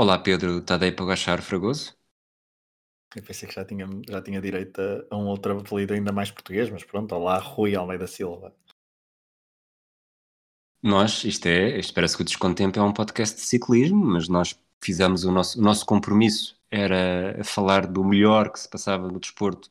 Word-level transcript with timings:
Olá 0.00 0.16
Pedro, 0.16 0.62
Tadei 0.62 0.92
Pagachar 0.92 1.42
Fragoso. 1.42 1.92
Eu 3.16 3.20
pensei 3.20 3.48
que 3.48 3.54
já 3.56 3.64
tinha, 3.64 3.84
já 4.08 4.22
tinha 4.22 4.40
direito 4.40 4.80
a, 5.10 5.16
um 5.16 5.26
outro 5.26 5.58
apelido 5.58 5.92
ainda 5.92 6.12
mais 6.12 6.30
português, 6.30 6.70
mas 6.70 6.84
pronto, 6.84 7.12
olá 7.16 7.36
Rui 7.40 7.74
Almeida 7.74 8.06
Silva. 8.06 8.54
Nós, 10.80 11.24
isto 11.24 11.46
é, 11.46 11.80
isto 11.80 11.92
parece 11.92 12.14
que 12.14 12.22
o 12.22 12.24
Descontempo 12.24 12.78
é 12.78 12.82
um 12.82 12.92
podcast 12.92 13.34
de 13.34 13.42
ciclismo, 13.42 14.06
mas 14.06 14.28
nós 14.28 14.56
fizemos 14.80 15.24
o 15.24 15.32
nosso, 15.32 15.58
o 15.58 15.62
nosso 15.62 15.84
compromisso 15.84 16.56
era 16.70 17.42
falar 17.42 17.84
do 17.84 18.04
melhor 18.04 18.52
que 18.52 18.60
se 18.60 18.70
passava 18.70 19.08
no 19.08 19.18
desporto 19.18 19.68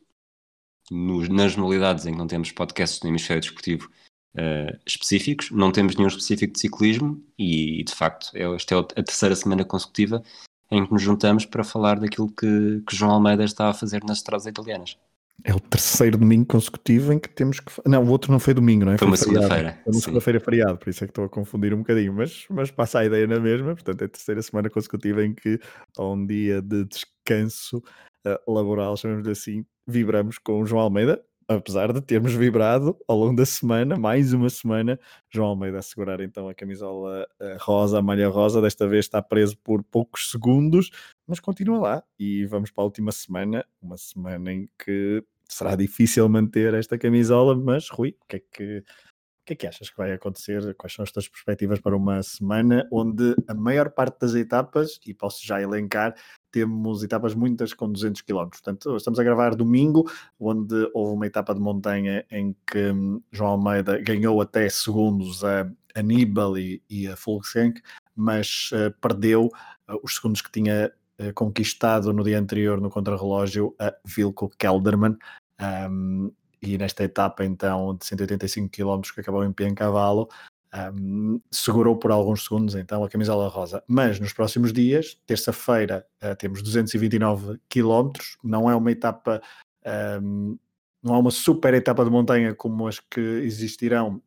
nos, 0.91 1.29
nas 1.29 1.55
modalidades 1.55 2.05
em 2.05 2.11
que 2.11 2.17
não 2.17 2.27
temos 2.27 2.51
podcasts 2.51 3.01
no 3.01 3.07
hemisfério 3.07 3.41
desportivo 3.41 3.89
uh, 4.37 4.77
específicos, 4.85 5.51
não 5.51 5.71
temos 5.71 5.95
nenhum 5.95 6.07
específico 6.07 6.53
de 6.53 6.59
ciclismo 6.59 7.21
e, 7.37 7.83
de 7.83 7.93
facto, 7.93 8.29
é, 8.33 8.43
esta 8.55 8.75
é 8.75 8.79
a 8.79 9.03
terceira 9.03 9.35
semana 9.35 9.65
consecutiva 9.65 10.21
em 10.69 10.85
que 10.85 10.91
nos 10.91 11.01
juntamos 11.01 11.45
para 11.45 11.63
falar 11.63 11.99
daquilo 11.99 12.29
que, 12.29 12.81
que 12.87 12.95
João 12.95 13.11
Almeida 13.11 13.43
está 13.43 13.69
a 13.69 13.73
fazer 13.73 14.03
nas 14.03 14.17
estradas 14.17 14.45
italianas. 14.45 14.97
É 15.43 15.53
o 15.53 15.59
terceiro 15.59 16.17
domingo 16.17 16.47
consecutivo 16.47 17.13
em 17.13 17.19
que 17.19 17.29
temos 17.29 17.59
que. 17.59 17.71
Não, 17.85 18.03
o 18.03 18.09
outro 18.09 18.31
não 18.31 18.39
foi 18.39 18.55
domingo, 18.55 18.85
não 18.85 18.93
é? 18.93 18.97
Foi, 18.97 19.07
uma 19.07 19.15
segunda-feira. 19.15 19.79
Foi 19.83 19.93
uma 19.93 20.01
segunda-feira 20.01 20.39
feriado, 20.39 20.77
por 20.79 20.89
isso 20.89 21.03
é 21.03 21.07
que 21.07 21.11
estou 21.11 21.25
a 21.25 21.29
confundir 21.29 21.75
um 21.75 21.79
bocadinho, 21.79 22.11
mas, 22.11 22.45
mas 22.49 22.71
passa 22.71 22.99
a 22.99 23.05
ideia 23.05 23.27
na 23.27 23.39
mesma. 23.39 23.75
Portanto, 23.75 24.01
é 24.01 24.05
a 24.05 24.09
terceira 24.09 24.41
semana 24.41 24.69
consecutiva 24.69 25.23
em 25.23 25.33
que, 25.33 25.59
há 25.95 26.03
um 26.03 26.25
dia 26.25 26.59
de 26.59 26.85
descanso 26.85 27.83
uh, 28.25 28.51
laboral, 28.51 28.97
chamamos-lhe 28.97 29.31
assim, 29.31 29.63
vibramos 29.85 30.39
com 30.39 30.59
o 30.59 30.65
João 30.65 30.81
Almeida, 30.81 31.23
apesar 31.47 31.93
de 31.93 32.01
termos 32.01 32.33
vibrado 32.33 32.97
ao 33.07 33.17
longo 33.17 33.35
da 33.35 33.45
semana, 33.45 33.97
mais 33.97 34.33
uma 34.33 34.49
semana, 34.49 34.99
João 35.29 35.49
Almeida 35.49 35.79
a 35.79 35.81
segurar 35.81 36.19
então 36.19 36.49
a 36.49 36.53
camisola 36.53 37.27
rosa, 37.59 37.99
a 37.99 38.01
malha 38.01 38.27
rosa, 38.27 38.61
desta 38.61 38.87
vez 38.87 39.05
está 39.05 39.21
preso 39.21 39.57
por 39.59 39.83
poucos 39.83 40.29
segundos, 40.29 40.89
mas 41.25 41.39
continua 41.39 41.79
lá 41.79 42.03
e 42.19 42.45
vamos 42.45 42.69
para 42.71 42.83
a 42.83 42.85
última 42.85 43.11
semana, 43.11 43.65
uma 43.81 43.97
semana 43.97 44.51
em 44.51 44.69
que 44.77 45.23
será 45.47 45.75
difícil 45.75 46.27
manter 46.27 46.73
esta 46.73 46.97
camisola, 46.97 47.55
mas 47.55 47.89
Rui, 47.89 48.15
o 48.21 48.25
que 48.27 48.35
é 48.35 48.39
que 48.39 48.83
que 49.47 49.53
é 49.53 49.55
que 49.55 49.67
achas 49.67 49.89
que 49.89 49.97
vai 49.97 50.11
acontecer? 50.11 50.75
Quais 50.75 50.93
são 50.93 51.03
as 51.03 51.11
tuas 51.11 51.27
perspectivas 51.27 51.79
para 51.79 51.95
uma 51.95 52.21
semana 52.21 52.85
onde 52.91 53.33
a 53.47 53.53
maior 53.53 53.89
parte 53.89 54.19
das 54.19 54.35
etapas, 54.35 54.99
e 55.05 55.13
posso 55.13 55.45
já 55.45 55.61
elencar, 55.61 56.13
temos 56.51 57.01
etapas 57.01 57.33
muitas 57.33 57.73
com 57.73 57.89
200 57.89 58.21
km. 58.21 58.49
Portanto, 58.49 58.97
estamos 58.97 59.19
a 59.19 59.23
gravar 59.23 59.55
domingo, 59.55 60.09
onde 60.37 60.89
houve 60.93 61.13
uma 61.13 61.27
etapa 61.27 61.55
de 61.55 61.61
montanha 61.61 62.25
em 62.29 62.53
que 62.69 62.91
hum, 62.91 63.21
João 63.31 63.51
Almeida 63.51 64.01
ganhou 64.01 64.41
até 64.41 64.67
segundos 64.67 65.43
a 65.45 65.65
Nibali 66.03 66.83
e 66.89 67.07
a 67.07 67.15
Fulgenk, 67.15 67.81
mas 68.15 68.69
uh, 68.73 68.91
perdeu 68.99 69.45
uh, 69.45 69.99
os 70.03 70.15
segundos 70.15 70.41
que 70.41 70.51
tinha 70.51 70.91
uh, 71.21 71.33
conquistado 71.33 72.11
no 72.11 72.23
dia 72.23 72.37
anterior 72.37 72.81
no 72.81 72.89
contrarrelógio 72.89 73.73
a 73.79 73.93
Vilko 74.05 74.49
Kelderman. 74.57 75.17
Um, 75.89 76.31
e 76.61 76.77
nesta 76.77 77.03
etapa 77.03 77.45
então 77.45 77.95
de 77.95 78.05
185 78.05 78.69
km 78.69 79.01
que 79.13 79.21
acabou 79.21 79.43
em 79.43 79.51
pé 79.51 79.67
em 79.67 79.75
cavalo, 79.75 80.29
um, 80.93 81.39
segurou 81.51 81.97
por 81.97 82.11
alguns 82.11 82.43
segundos 82.43 82.75
então 82.75 83.03
a 83.03 83.09
camisola 83.09 83.47
rosa. 83.47 83.83
Mas 83.87 84.19
nos 84.19 84.33
próximos 84.33 84.73
dias, 84.73 85.19
terça-feira, 85.25 86.05
uh, 86.23 86.35
temos 86.35 86.61
229 86.61 87.59
km, 87.69 88.11
não 88.43 88.69
é 88.69 88.75
uma 88.75 88.91
etapa, 88.91 89.41
um, 90.21 90.57
não 91.01 91.15
é 91.15 91.17
uma 91.17 91.31
super 91.31 91.73
etapa 91.73 92.03
de 92.03 92.11
montanha 92.11 92.53
como 92.53 92.87
as 92.87 92.99
que 92.99 93.19
existirão 93.19 94.21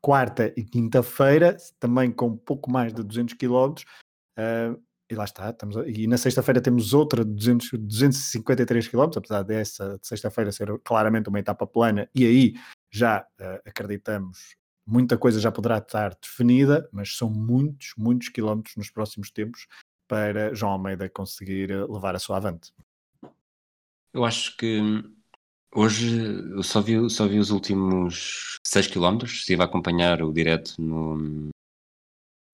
quarta 0.00 0.52
e 0.56 0.64
quinta-feira, 0.64 1.56
também 1.78 2.10
com 2.10 2.36
pouco 2.36 2.70
mais 2.70 2.92
de 2.92 3.02
200 3.02 3.34
km. 3.34 3.82
Uh, 4.38 4.80
e 5.10 5.14
lá 5.14 5.24
está, 5.24 5.50
estamos 5.50 5.76
e 5.86 6.06
na 6.06 6.16
sexta-feira 6.16 6.60
temos 6.60 6.94
outra 6.94 7.24
de 7.24 7.32
200, 7.32 7.70
253 7.72 8.88
km, 8.88 9.10
apesar 9.16 9.42
dessa 9.42 9.98
de 9.98 10.06
sexta-feira 10.06 10.52
ser 10.52 10.78
claramente 10.84 11.28
uma 11.28 11.40
etapa 11.40 11.66
plana, 11.66 12.08
e 12.14 12.24
aí 12.24 12.54
já 12.90 13.26
uh, 13.40 13.68
acreditamos 13.68 14.56
muita 14.86 15.16
coisa 15.16 15.40
já 15.40 15.52
poderá 15.52 15.78
estar 15.78 16.16
definida, 16.20 16.88
mas 16.92 17.16
são 17.16 17.30
muitos, 17.30 17.92
muitos 17.96 18.28
quilómetros 18.28 18.76
nos 18.76 18.90
próximos 18.90 19.30
tempos 19.30 19.66
para 20.08 20.52
João 20.52 20.72
Almeida 20.72 21.08
conseguir 21.08 21.70
eh, 21.70 21.84
levar 21.86 22.16
a 22.16 22.18
sua 22.18 22.38
avante. 22.38 22.72
Eu 24.12 24.24
acho 24.24 24.56
que 24.56 24.80
hoje 25.72 26.18
eu 26.50 26.62
só 26.64 26.80
vi, 26.80 27.08
só 27.08 27.28
vi 27.28 27.38
os 27.38 27.50
últimos 27.50 28.58
6 28.66 28.88
quilómetros, 28.88 29.32
estive 29.32 29.62
a 29.62 29.66
acompanhar 29.66 30.20
o 30.22 30.32
direto 30.32 30.74
no, 30.82 31.50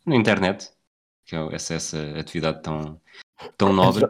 na 0.04 0.14
internet, 0.14 0.70
que 1.26 1.37
é 1.37 1.54
essa, 1.54 1.75
essa 1.75 1.98
atividade 2.19 2.62
tão, 2.62 3.00
tão 3.59 3.72
nobre. 3.72 4.06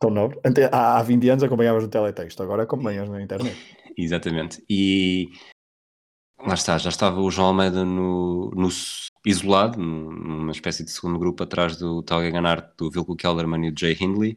tão 0.00 0.10
nobre. 0.10 0.38
Há, 0.72 0.98
há 0.98 1.02
20 1.02 1.28
anos 1.28 1.44
acompanhavas 1.44 1.82
no 1.82 1.88
teletexto, 1.88 2.42
agora 2.42 2.64
acompanhas 2.64 3.08
na 3.08 3.22
internet. 3.22 3.56
Exatamente. 3.96 4.64
E 4.68 5.28
Lá 6.44 6.54
está, 6.54 6.76
já 6.76 6.90
estava 6.90 7.20
o 7.20 7.30
João 7.30 7.48
Almeida 7.48 7.84
no, 7.84 8.50
no 8.50 8.68
isolado, 9.24 9.78
numa 9.78 10.50
espécie 10.50 10.84
de 10.84 10.90
segundo 10.90 11.18
grupo 11.18 11.44
atrás 11.44 11.76
do 11.76 12.02
Talga 12.02 12.28
Ganart, 12.30 12.76
do 12.76 12.90
Vilko 12.90 13.14
Kelderman 13.14 13.68
e 13.68 13.70
do 13.70 13.78
Jay 13.78 13.96
Hindley, 13.98 14.36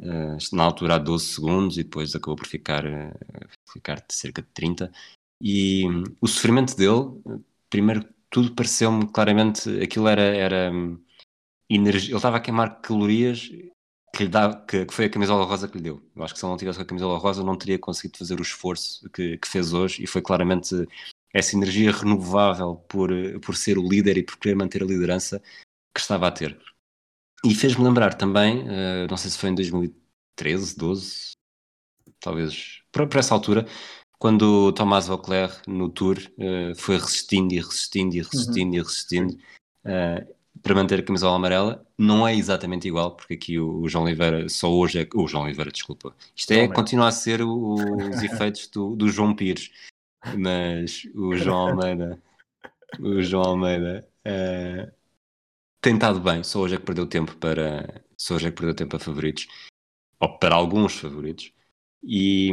uh, 0.00 0.38
na 0.56 0.64
altura 0.64 0.94
há 0.94 0.98
12 0.98 1.26
segundos 1.26 1.76
e 1.76 1.84
depois 1.84 2.14
acabou 2.14 2.36
por 2.36 2.46
ficar, 2.46 2.86
uh, 2.86 3.48
ficar 3.70 3.96
de 3.96 4.14
cerca 4.14 4.40
de 4.40 4.48
30. 4.48 4.90
E 5.42 5.86
um, 5.86 6.04
o 6.22 6.26
sofrimento 6.26 6.74
dele, 6.74 7.20
primeiro 7.68 8.08
tudo 8.30 8.54
pareceu-me 8.54 9.06
claramente, 9.08 9.68
aquilo 9.82 10.08
era, 10.08 10.22
era 10.22 10.72
um, 10.72 10.98
energia, 11.76 12.10
ele 12.10 12.16
estava 12.16 12.36
a 12.36 12.40
queimar 12.40 12.80
calorias 12.80 13.50
que, 14.14 14.24
lhe 14.24 14.28
dá, 14.28 14.54
que, 14.54 14.84
que, 14.84 14.94
foi 14.94 15.06
a 15.06 15.10
camisola 15.10 15.44
rosa 15.44 15.68
que 15.68 15.76
lhe 15.78 15.84
deu. 15.84 16.02
Eu 16.14 16.22
acho 16.22 16.34
que 16.34 16.40
se 16.40 16.44
ele 16.44 16.50
não 16.50 16.58
tivesse 16.58 16.78
com 16.78 16.82
a 16.82 16.86
camisola 16.86 17.18
rosa 17.18 17.42
não 17.42 17.56
teria 17.56 17.78
conseguido 17.78 18.18
fazer 18.18 18.38
o 18.38 18.42
esforço 18.42 19.08
que, 19.10 19.38
que 19.38 19.48
fez 19.48 19.72
hoje 19.72 20.02
e 20.02 20.06
foi 20.06 20.20
claramente 20.20 20.86
essa 21.32 21.56
energia 21.56 21.90
renovável 21.90 22.76
por, 22.88 23.10
por 23.40 23.56
ser 23.56 23.78
o 23.78 23.88
líder 23.88 24.18
e 24.18 24.22
por 24.22 24.36
querer 24.36 24.54
manter 24.54 24.82
a 24.82 24.86
liderança 24.86 25.40
que 25.94 26.00
estava 26.00 26.28
a 26.28 26.30
ter. 26.30 26.60
E 27.44 27.54
fez-me 27.54 27.84
lembrar 27.84 28.14
também, 28.14 28.62
uh, 28.62 29.06
não 29.10 29.16
sei 29.16 29.30
se 29.30 29.38
foi 29.38 29.50
em 29.50 29.54
2013, 29.54 30.76
12, 30.76 31.32
talvez 32.20 32.82
por, 32.92 33.08
por 33.08 33.18
essa 33.18 33.34
altura, 33.34 33.66
quando 34.18 34.68
o 34.68 34.72
Thomas 34.72 35.08
Vauclair 35.08 35.50
no 35.66 35.88
Tour 35.88 36.18
uh, 36.18 36.74
foi 36.76 36.96
resistindo 36.96 37.52
e 37.52 37.58
resistindo 37.58 38.14
e 38.14 38.22
resistindo 38.22 38.70
uhum. 38.70 38.74
e 38.74 38.78
resistindo 38.78 39.34
uh, 39.84 40.34
para 40.60 40.74
manter 40.74 41.00
a 41.00 41.02
camisola 41.02 41.36
amarela. 41.36 41.86
Não 41.96 42.26
é 42.26 42.34
exatamente 42.34 42.88
igual, 42.88 43.16
porque 43.16 43.34
aqui 43.34 43.58
o, 43.58 43.80
o 43.80 43.88
João 43.88 44.04
Oliveira 44.04 44.48
só 44.48 44.72
hoje 44.72 45.00
é. 45.00 45.08
O 45.14 45.26
João 45.26 45.44
Oliveira, 45.44 45.70
desculpa. 45.70 46.14
Isto 46.34 46.52
é, 46.52 46.68
continua 46.68 47.08
a 47.08 47.12
ser 47.12 47.42
o, 47.42 47.74
os 48.10 48.22
efeitos 48.22 48.66
do, 48.68 48.96
do 48.96 49.08
João 49.08 49.34
Pires 49.34 49.70
mas 50.36 51.04
o 51.14 51.34
João 51.36 51.68
Almeida, 51.68 52.22
o 53.00 53.22
João 53.22 53.44
Almeida 53.44 54.08
uh, 54.26 54.92
tem 55.80 55.94
estado 55.94 56.20
bem, 56.20 56.44
só 56.44 56.60
hoje 56.60 56.76
é 56.76 56.78
que 56.78 56.84
perdeu 56.84 57.06
tempo 57.06 57.36
para 57.36 58.04
só 58.16 58.34
hoje 58.34 58.46
é 58.48 58.50
que 58.50 58.56
perdeu 58.56 58.74
tempo 58.74 58.96
a 58.96 59.00
favoritos, 59.00 59.48
ou 60.20 60.38
para 60.38 60.54
alguns 60.54 60.94
favoritos, 60.94 61.52
e, 62.02 62.50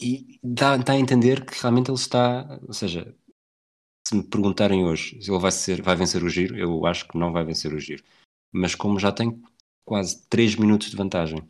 e 0.00 0.38
dá, 0.42 0.76
dá 0.78 0.94
a 0.94 0.98
entender 0.98 1.44
que 1.44 1.60
realmente 1.60 1.90
ele 1.90 1.98
está, 1.98 2.58
ou 2.66 2.72
seja, 2.72 3.14
se 4.06 4.16
me 4.16 4.22
perguntarem 4.22 4.84
hoje 4.84 5.22
se 5.22 5.30
ele 5.30 5.38
vai, 5.38 5.52
ser, 5.52 5.82
vai 5.82 5.96
vencer 5.96 6.22
o 6.22 6.28
giro, 6.28 6.56
eu 6.56 6.84
acho 6.86 7.06
que 7.08 7.18
não 7.18 7.32
vai 7.32 7.44
vencer 7.44 7.72
o 7.72 7.78
giro. 7.78 8.02
Mas 8.52 8.74
como 8.74 8.98
já 8.98 9.12
tem 9.12 9.40
quase 9.84 10.26
3 10.28 10.56
minutos 10.56 10.90
de 10.90 10.96
vantagem 10.96 11.42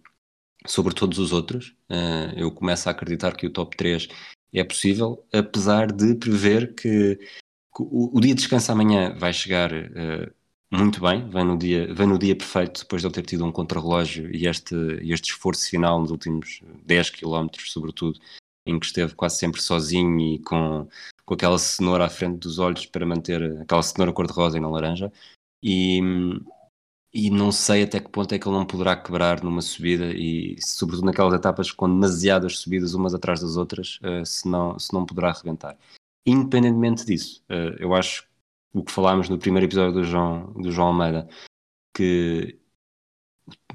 sobre 0.67 0.95
todos 0.95 1.19
os 1.19 1.33
outros, 1.33 1.75
uh, 1.91 2.33
eu 2.37 2.51
começo 2.53 2.89
a 2.89 2.93
acreditar 2.93 3.37
que 3.37 3.47
o 3.47 3.51
top 3.51 3.77
3 3.77 4.09
é 4.55 4.63
possível, 4.63 5.27
apesar 5.33 5.91
de 5.91 6.15
prever 6.15 6.75
que, 6.75 7.17
que 7.17 7.83
o, 7.83 8.17
o, 8.17 8.21
dia 8.21 8.35
de 8.35 8.41
descanso 8.41 8.71
amanhã 8.71 9.15
vai 9.19 9.33
chegar 9.33 9.73
uh, 9.73 10.33
muito 10.71 11.01
bem, 11.01 11.29
vem 11.29 11.45
no, 11.45 11.57
dia, 11.59 11.93
vem 11.93 12.07
no 12.07 12.19
dia 12.19 12.37
perfeito 12.37 12.81
depois 12.81 13.03
de 13.03 13.09
ele 13.09 13.15
ter 13.15 13.27
tido 13.27 13.45
um 13.45 13.53
contrarrelógio 13.53 14.35
e 14.35 14.47
este, 14.47 14.75
este 15.03 15.33
esforço 15.33 15.69
final 15.69 16.01
nos 16.01 16.11
últimos 16.11 16.63
10 16.85 17.11
km, 17.11 17.49
sobretudo, 17.59 18.21
em 18.67 18.79
que 18.79 18.87
esteve 18.87 19.15
quase 19.15 19.39
sempre 19.39 19.61
sozinho 19.61 20.21
e 20.21 20.39
com, 20.39 20.89
com 21.33 21.35
aquela 21.35 21.59
cenoura 21.59 22.05
à 22.05 22.11
frente 22.11 22.39
dos 22.41 22.59
olhos 22.59 22.85
para 22.85 23.07
manter 23.07 23.63
aquela 23.63 23.83
cenoura 23.83 24.13
cor-de-rosa 24.13 24.59
e 24.59 24.61
não 24.61 24.71
laranja. 24.71 25.11
E, 25.63 25.99
e 27.13 27.31
não 27.31 27.51
sei 27.51 27.85
até 27.85 28.01
que 28.01 28.11
ponto 28.11 28.35
é 28.35 28.39
que 28.39 28.47
ele 28.47 28.57
não 28.57 28.67
poderá 28.67 28.95
quebrar 28.95 29.43
numa 29.43 29.63
subida 29.63 30.13
e 30.13 30.61
sobretudo 30.61 31.07
naquelas 31.07 31.33
etapas 31.33 31.71
com 31.71 31.89
demasiadas 31.89 32.59
subidas 32.59 32.93
umas 32.93 33.15
atrás 33.15 33.41
das 33.41 33.57
outras, 33.57 33.99
uh, 34.03 34.27
se, 34.27 34.47
não, 34.47 34.79
se 34.79 34.93
não 34.93 35.07
poderá 35.07 35.31
arrebentar. 35.31 35.79
Independentemente 36.27 37.07
disso, 37.07 37.43
uh, 37.49 37.77
eu 37.79 37.95
acho 37.95 38.29
o 38.75 38.83
que 38.83 38.93
falámos 38.93 39.31
no 39.31 39.39
primeiro 39.39 39.67
episódio 39.67 39.93
do 39.95 40.05
João, 40.05 40.53
do 40.53 40.71
João 40.71 40.89
Almeida, 40.89 41.29
que 41.97 42.59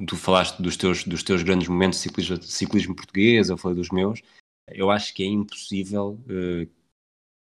tu 0.08 0.16
falaste 0.16 0.62
dos 0.62 0.78
teus, 0.78 1.04
dos 1.04 1.24
teus 1.24 1.42
grandes 1.42 1.68
momentos 1.68 1.98
de 1.98 2.04
ciclismo, 2.04 2.44
ciclismo 2.44 2.96
português, 2.96 3.50
eu 3.50 3.58
falei 3.58 3.78
dos 3.78 3.90
meus, 3.90 4.22
eu 4.68 4.92
acho 4.92 5.14
que 5.14 5.24
é 5.24 5.26
impossível 5.26 6.20
uh, 6.30 6.77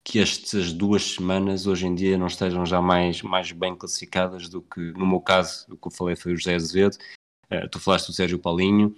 que 0.09 0.19
estas 0.19 0.73
duas 0.73 1.03
semanas 1.03 1.67
hoje 1.67 1.87
em 1.87 1.95
dia 1.95 2.17
não 2.17 2.29
estejam 2.29 2.65
já 2.65 2.81
mais, 2.81 3.21
mais 3.21 3.53
bem 3.53 3.77
classificadas 3.77 4.49
do 4.49 4.63
que, 4.63 4.81
no 4.93 5.07
meu 5.07 5.21
caso, 5.21 5.67
o 5.69 5.77
que 5.77 5.87
eu 5.87 5.91
falei 5.91 6.17
foi 6.17 6.33
o 6.33 6.37
José 6.37 6.55
Azevedo, 6.55 6.97
uh, 7.53 7.69
tu 7.71 7.79
falaste 7.79 8.07
do 8.07 8.15
Sérgio 8.15 8.39
Paulinho, 8.39 8.97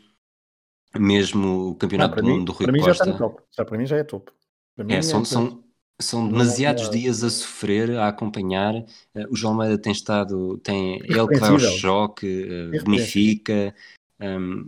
mesmo 0.97 1.71
o 1.71 1.75
Campeonato 1.75 2.15
não, 2.17 2.23
do 2.23 2.31
Mundo 2.31 2.45
do 2.45 2.53
Rui 2.53 2.67
para 2.67 2.79
Costa. 2.79 2.81
Mim 2.81 2.85
já 2.85 2.93
está 2.93 3.07
no 3.07 3.19
top. 3.19 3.43
Já 3.51 3.65
para 3.65 3.79
mim 3.79 3.87
já 3.87 3.97
é 3.97 4.05
top. 4.05 4.31
É, 4.79 4.95
é, 4.95 5.03
são, 5.03 5.25
são, 5.25 5.65
são 6.01 6.29
demasiados 6.29 6.89
dias 6.89 7.25
a 7.25 7.31
sofrer, 7.31 7.99
a 7.99 8.07
acompanhar. 8.07 8.77
Uh, 8.77 9.33
o 9.33 9.37
João 9.37 9.55
Almeida 9.55 9.83
tem 9.83 9.91
estado, 9.91 10.59
tem, 10.59 11.01
ele 11.03 11.27
que 11.27 11.41
vai 11.41 11.51
ao 11.51 11.59
choque, 11.59 12.71
uh, 12.73 12.85
bonifica. 12.85 13.75
Um, 14.21 14.65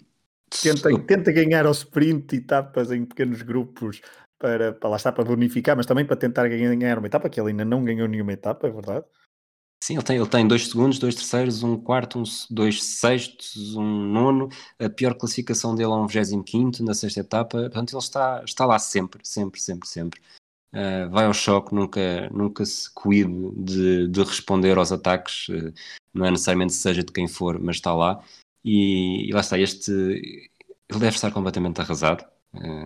tenta, 0.51 0.99
tenta 1.07 1.31
ganhar 1.31 1.67
ao 1.67 1.73
sprint 1.73 2.35
etapas 2.35 2.91
em 2.91 3.05
pequenos 3.05 3.43
grupos 3.43 4.01
para, 4.43 4.73
para 4.73 4.91
lá 4.91 4.97
estar 4.97 5.13
para 5.13 5.25
bonificar, 5.25 5.77
mas 5.77 5.87
também 5.87 6.05
para 6.05 6.17
tentar 6.17 6.49
ganhar 6.49 6.99
uma 6.99 7.07
etapa, 7.07 7.31
que 7.31 7.41
ele 7.41 7.51
ainda 7.51 7.65
não 7.65 7.85
ganhou 7.85 8.09
nenhuma 8.09 8.33
etapa, 8.33 8.67
é 8.67 8.71
verdade? 8.71 9.07
Sim, 9.85 9.95
ele 9.95 10.03
tem, 10.03 10.17
ele 10.17 10.29
tem 10.29 10.47
dois 10.47 10.69
segundos, 10.69 10.99
dois 10.99 11.15
terceiros, 11.15 11.63
um 11.63 11.77
quarto, 11.77 12.19
um, 12.19 12.25
dois 12.51 12.83
sextos, 12.83 13.77
um 13.77 13.85
nono. 13.85 14.49
A 14.81 14.89
pior 14.89 15.15
classificação 15.15 15.75
dele 15.75 15.93
é 15.93 15.95
um 15.95 16.07
25 16.07 16.83
na 16.83 16.95
sexta 16.95 17.21
etapa. 17.21 17.59
Portanto, 17.59 17.93
ele 17.93 17.99
está, 17.99 18.43
está 18.45 18.67
lá 18.67 18.79
sempre, 18.79 19.21
sempre, 19.25 19.61
sempre, 19.61 19.89
sempre. 19.89 20.21
Uh, 20.75 21.11
vai 21.11 21.27
ao 21.27 21.35
choque, 21.35 21.75
nunca, 21.75 22.29
nunca 22.31 22.65
se 22.65 22.93
cuide 22.95 23.51
de, 23.57 24.09
de 24.09 24.23
responder 24.23 24.79
aos 24.79 24.91
ataques, 24.91 25.49
uh, 25.49 25.73
não 26.15 26.27
é 26.27 26.31
necessariamente 26.31 26.73
seja 26.73 27.03
de 27.03 27.13
quem 27.13 27.29
for, 27.29 27.59
mas 27.61 27.77
está 27.77 27.95
lá. 27.95 28.25
E, 28.65 29.29
e 29.29 29.33
lá 29.33 29.41
está, 29.41 29.59
este 29.59 29.91
ele 29.93 31.01
deve 31.01 31.17
estar 31.17 31.31
completamente 31.31 31.81
arrasado. 31.81 32.25
Uh, 32.55 32.85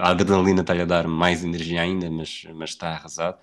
a 0.00 0.10
adrenalina 0.10 0.60
está-lhe 0.60 0.82
a 0.82 0.86
dar 0.86 1.06
mais 1.08 1.44
energia 1.44 1.80
ainda, 1.82 2.10
mas, 2.10 2.44
mas 2.54 2.70
está 2.70 2.90
arrasado. 2.90 3.38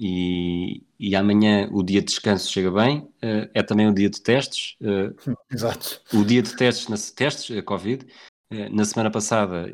E, 0.00 0.84
e 0.98 1.16
amanhã 1.16 1.68
o 1.72 1.82
dia 1.82 2.00
de 2.00 2.06
descanso 2.06 2.52
chega 2.52 2.70
bem, 2.70 2.98
uh, 3.00 3.50
é 3.52 3.62
também 3.64 3.88
o 3.88 3.94
dia 3.94 4.08
de 4.08 4.20
testes. 4.20 4.76
Uh, 4.80 5.34
Exato. 5.50 6.00
O 6.14 6.24
dia 6.24 6.40
de 6.40 6.56
testes, 6.56 7.10
testes 7.10 7.56
a 7.56 7.62
Covid. 7.62 8.06
Uh, 8.52 8.74
na 8.74 8.84
semana 8.84 9.10
passada 9.10 9.70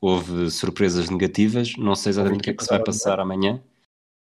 houve 0.00 0.50
surpresas 0.50 1.10
negativas, 1.10 1.76
não 1.76 1.94
sei 1.94 2.10
exatamente 2.10 2.40
o 2.40 2.42
que 2.44 2.50
é 2.50 2.54
que 2.54 2.64
se 2.64 2.70
vai 2.70 2.82
passar 2.82 3.20
amanhã. 3.20 3.62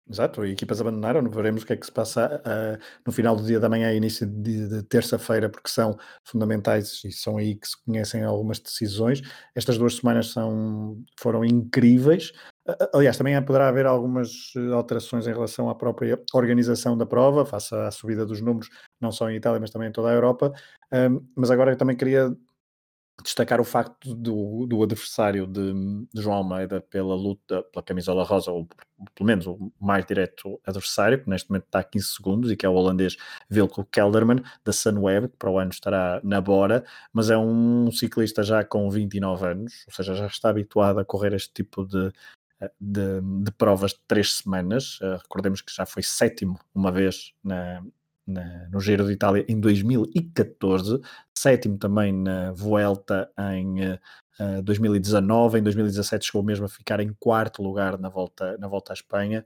Exato, 0.09 0.45
e 0.45 0.53
equipas 0.53 0.79
abandonaram, 0.79 1.29
veremos 1.29 1.63
o 1.63 1.65
que 1.65 1.73
é 1.73 1.75
que 1.75 1.85
se 1.85 1.91
passa 1.91 2.41
uh, 2.45 2.81
no 3.05 3.11
final 3.11 3.35
do 3.35 3.43
dia 3.43 3.59
da 3.59 3.67
manhã 3.67 3.91
e 3.91 3.97
início 3.97 4.25
de, 4.25 4.67
de 4.69 4.83
terça-feira, 4.83 5.49
porque 5.49 5.69
são 5.69 5.97
fundamentais 6.23 7.01
e 7.03 7.11
são 7.11 7.37
aí 7.37 7.55
que 7.55 7.67
se 7.67 7.75
conhecem 7.83 8.23
algumas 8.23 8.57
decisões. 8.57 9.21
Estas 9.53 9.77
duas 9.77 9.97
semanas 9.97 10.27
são, 10.27 11.03
foram 11.19 11.43
incríveis. 11.43 12.31
Uh, 12.65 12.87
aliás, 12.93 13.17
também 13.17 13.41
poderá 13.43 13.67
haver 13.67 13.85
algumas 13.85 14.53
alterações 14.73 15.27
em 15.27 15.33
relação 15.33 15.69
à 15.69 15.75
própria 15.75 16.17
organização 16.33 16.97
da 16.97 17.05
prova, 17.05 17.45
face 17.45 17.75
à 17.75 17.91
subida 17.91 18.25
dos 18.25 18.39
números, 18.39 18.69
não 19.01 19.11
só 19.11 19.29
em 19.29 19.35
Itália, 19.35 19.59
mas 19.59 19.71
também 19.71 19.89
em 19.89 19.91
toda 19.91 20.09
a 20.09 20.13
Europa. 20.13 20.53
mas 21.35 21.51
agora 21.51 21.73
eu 21.73 21.77
também 21.77 21.97
queria 21.97 22.33
destacar 23.23 23.59
o 23.59 23.63
facto 23.63 24.13
do, 24.13 24.65
do 24.67 24.83
adversário 24.83 25.47
de, 25.47 25.73
de, 26.13 26.21
João 26.21 26.37
Almeida 26.37 26.79
pela 26.81 27.15
luta 27.15 27.63
pela 27.63 27.83
camisola 27.83 28.23
rosa, 28.23 28.51
ou 28.51 28.67
pelo 29.15 29.27
menos 29.27 29.47
o 29.47 29.71
mais 29.79 30.05
direto 30.05 30.59
adversário, 30.65 31.23
que 31.23 31.29
neste 31.29 31.49
momento 31.49 31.65
está 31.65 31.79
a 31.79 31.83
15 31.83 32.05
segundos, 32.05 32.51
e 32.51 32.55
que 32.55 32.65
é 32.65 32.69
o 32.69 32.73
holandês 32.73 33.17
Wilco 33.51 33.85
Kelderman, 33.85 34.41
da 34.63 34.71
Sunweb, 34.71 35.29
que 35.29 35.37
para 35.37 35.49
o 35.49 35.57
ano 35.57 35.71
estará 35.71 36.21
na 36.23 36.39
Bora, 36.39 36.83
mas 37.11 37.29
é 37.29 37.37
um 37.37 37.91
ciclista 37.91 38.43
já 38.43 38.63
com 38.63 38.89
29 38.89 39.45
anos, 39.47 39.83
ou 39.87 39.93
seja, 39.93 40.13
já 40.15 40.27
está 40.27 40.49
habituado 40.49 40.99
a 40.99 41.05
correr 41.05 41.33
este 41.33 41.53
tipo 41.53 41.85
de, 41.85 42.11
de, 42.79 43.21
de, 43.43 43.51
provas 43.51 43.91
de 43.91 43.99
três 44.07 44.35
semanas. 44.35 44.99
Uh, 45.01 45.17
recordemos 45.21 45.61
que 45.61 45.73
já 45.73 45.85
foi 45.85 46.03
sétimo 46.03 46.59
uma 46.73 46.91
vez 46.91 47.33
na, 47.43 47.83
na, 48.27 48.67
no 48.69 48.79
Giro 48.79 49.05
de 49.05 49.13
Itália 49.13 49.45
em 49.47 49.59
2014, 49.59 50.99
sétimo 51.37 51.77
também 51.77 52.11
na 52.11 52.51
Vuelta 52.51 53.31
em 53.55 53.93
uh, 53.93 54.61
2019, 54.63 55.59
em 55.59 55.63
2017 55.63 56.25
chegou 56.27 56.43
mesmo 56.43 56.65
a 56.65 56.69
ficar 56.69 56.99
em 56.99 57.13
quarto 57.19 57.63
lugar 57.63 57.97
na 57.97 58.09
volta, 58.09 58.57
na 58.57 58.67
volta 58.67 58.91
à 58.91 58.95
Espanha. 58.95 59.45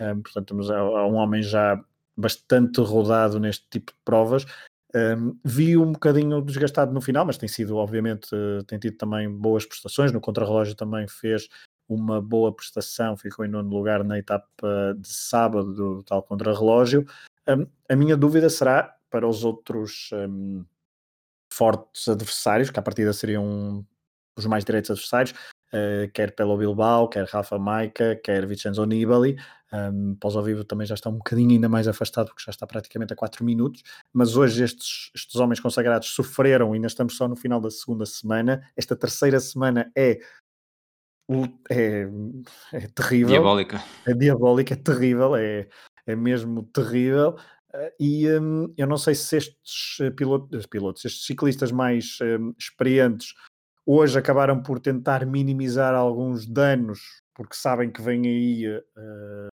Um, 0.00 0.22
portanto, 0.22 0.48
temos 0.48 0.70
um 0.70 1.14
homem 1.14 1.42
já 1.42 1.80
bastante 2.16 2.80
rodado 2.80 3.38
neste 3.38 3.66
tipo 3.70 3.92
de 3.92 3.98
provas. 4.04 4.44
Um, 4.94 5.36
vi 5.44 5.76
um 5.76 5.92
bocadinho 5.92 6.40
desgastado 6.40 6.92
no 6.92 7.00
final, 7.00 7.24
mas 7.24 7.36
tem 7.36 7.48
sido, 7.48 7.76
obviamente, 7.76 8.28
tem 8.66 8.78
tido 8.78 8.96
também 8.96 9.30
boas 9.30 9.66
prestações. 9.66 10.12
No 10.12 10.20
contrarrelógio 10.20 10.74
também 10.74 11.06
fez 11.06 11.48
uma 11.88 12.20
boa 12.20 12.54
prestação, 12.54 13.16
ficou 13.16 13.44
em 13.44 13.48
nono 13.48 13.68
lugar 13.68 14.02
na 14.04 14.18
etapa 14.18 14.96
de 14.98 15.08
sábado 15.08 15.74
do, 15.74 15.94
do 15.96 16.02
tal 16.02 16.22
contrarrelógio. 16.22 17.06
Um, 17.48 17.66
a 17.88 17.96
minha 17.96 18.16
dúvida 18.16 18.48
será 18.48 18.96
para 19.10 19.28
os 19.28 19.44
outros 19.44 20.10
um, 20.12 20.64
fortes 21.52 22.08
adversários, 22.08 22.70
que 22.70 22.78
à 22.78 22.82
partida 22.82 23.12
seriam 23.12 23.86
os 24.36 24.46
mais 24.46 24.64
direitos 24.64 24.90
adversários, 24.90 25.32
uh, 25.72 26.10
quer 26.12 26.34
pelo 26.34 26.56
Bilbao, 26.56 27.08
quer 27.08 27.24
Rafa 27.26 27.58
Maica, 27.58 28.16
quer 28.16 28.46
Vincenzo 28.46 28.84
Nibali. 28.84 29.36
Um, 29.72 30.14
Pós 30.16 30.36
ao 30.36 30.42
vivo 30.42 30.64
também 30.64 30.86
já 30.86 30.94
está 30.94 31.10
um 31.10 31.16
bocadinho 31.16 31.50
ainda 31.50 31.68
mais 31.68 31.88
afastado, 31.88 32.26
porque 32.26 32.42
já 32.44 32.50
está 32.50 32.66
praticamente 32.66 33.12
a 33.12 33.16
4 33.16 33.44
minutos. 33.44 33.82
Mas 34.12 34.36
hoje 34.36 34.64
estes, 34.64 35.10
estes 35.14 35.36
homens 35.36 35.60
consagrados 35.60 36.08
sofreram, 36.08 36.72
ainda 36.72 36.86
estamos 36.86 37.16
só 37.16 37.28
no 37.28 37.36
final 37.36 37.60
da 37.60 37.70
segunda 37.70 38.06
semana. 38.06 38.68
Esta 38.76 38.96
terceira 38.96 39.38
semana 39.40 39.90
é 39.96 40.20
é, 41.70 42.06
é 42.72 42.80
terrível. 42.88 43.28
Diabólica. 43.28 43.82
É 44.06 44.12
diabólica, 44.12 44.74
é 44.74 44.76
terrível, 44.76 45.34
é, 45.34 45.66
é 46.06 46.14
mesmo 46.16 46.62
terrível. 46.64 47.36
Uh, 47.74 47.90
e 47.98 48.30
um, 48.38 48.72
eu 48.76 48.86
não 48.86 48.96
sei 48.96 49.14
se 49.14 49.36
estes 49.36 49.98
eh, 50.00 50.10
pilotos, 50.10 50.64
pilotos 50.66 51.04
estes 51.04 51.26
ciclistas 51.26 51.72
mais 51.72 52.18
um, 52.22 52.54
experientes, 52.56 53.34
hoje 53.84 54.18
acabaram 54.18 54.62
por 54.62 54.78
tentar 54.78 55.26
minimizar 55.26 55.94
alguns 55.94 56.46
danos, 56.46 57.00
porque 57.34 57.56
sabem 57.56 57.90
que 57.90 58.00
vem 58.00 58.26
aí. 58.26 58.68
Uh, 58.96 59.48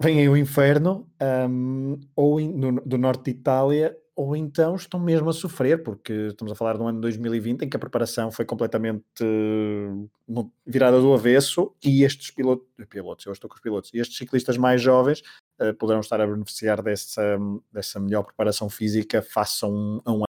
vem 0.00 0.20
aí 0.20 0.28
o 0.28 0.36
inferno, 0.36 1.10
um, 1.48 1.98
ou 2.16 2.40
in, 2.40 2.52
no, 2.52 2.80
do 2.80 2.98
norte 2.98 3.24
de 3.24 3.30
Itália, 3.38 3.96
ou 4.14 4.36
então 4.36 4.74
estão 4.74 5.00
mesmo 5.00 5.30
a 5.30 5.32
sofrer, 5.32 5.82
porque 5.82 6.12
estamos 6.12 6.52
a 6.52 6.56
falar 6.56 6.76
do 6.76 6.86
ano 6.86 7.00
2020 7.00 7.62
em 7.62 7.68
que 7.68 7.76
a 7.76 7.80
preparação 7.80 8.30
foi 8.30 8.44
completamente 8.44 9.04
uh, 9.22 10.50
virada 10.66 11.00
do 11.00 11.14
avesso 11.14 11.74
e 11.82 12.04
estes 12.04 12.30
pilotos, 12.30 12.66
pilotos, 12.88 13.24
eu 13.24 13.32
estou 13.32 13.48
com 13.48 13.56
os 13.56 13.62
pilotos, 13.62 13.90
e 13.94 13.98
estes 13.98 14.18
ciclistas 14.18 14.58
mais 14.58 14.82
jovens 14.82 15.22
uh, 15.60 15.74
poderão 15.78 16.00
estar 16.00 16.20
a 16.20 16.26
beneficiar 16.26 16.82
dessa, 16.82 17.38
dessa 17.72 17.98
melhor 17.98 18.24
preparação 18.24 18.68
física 18.68 19.22
face 19.22 19.64
a 19.64 19.68
um, 19.68 20.00
a 20.04 20.12
um 20.12 20.22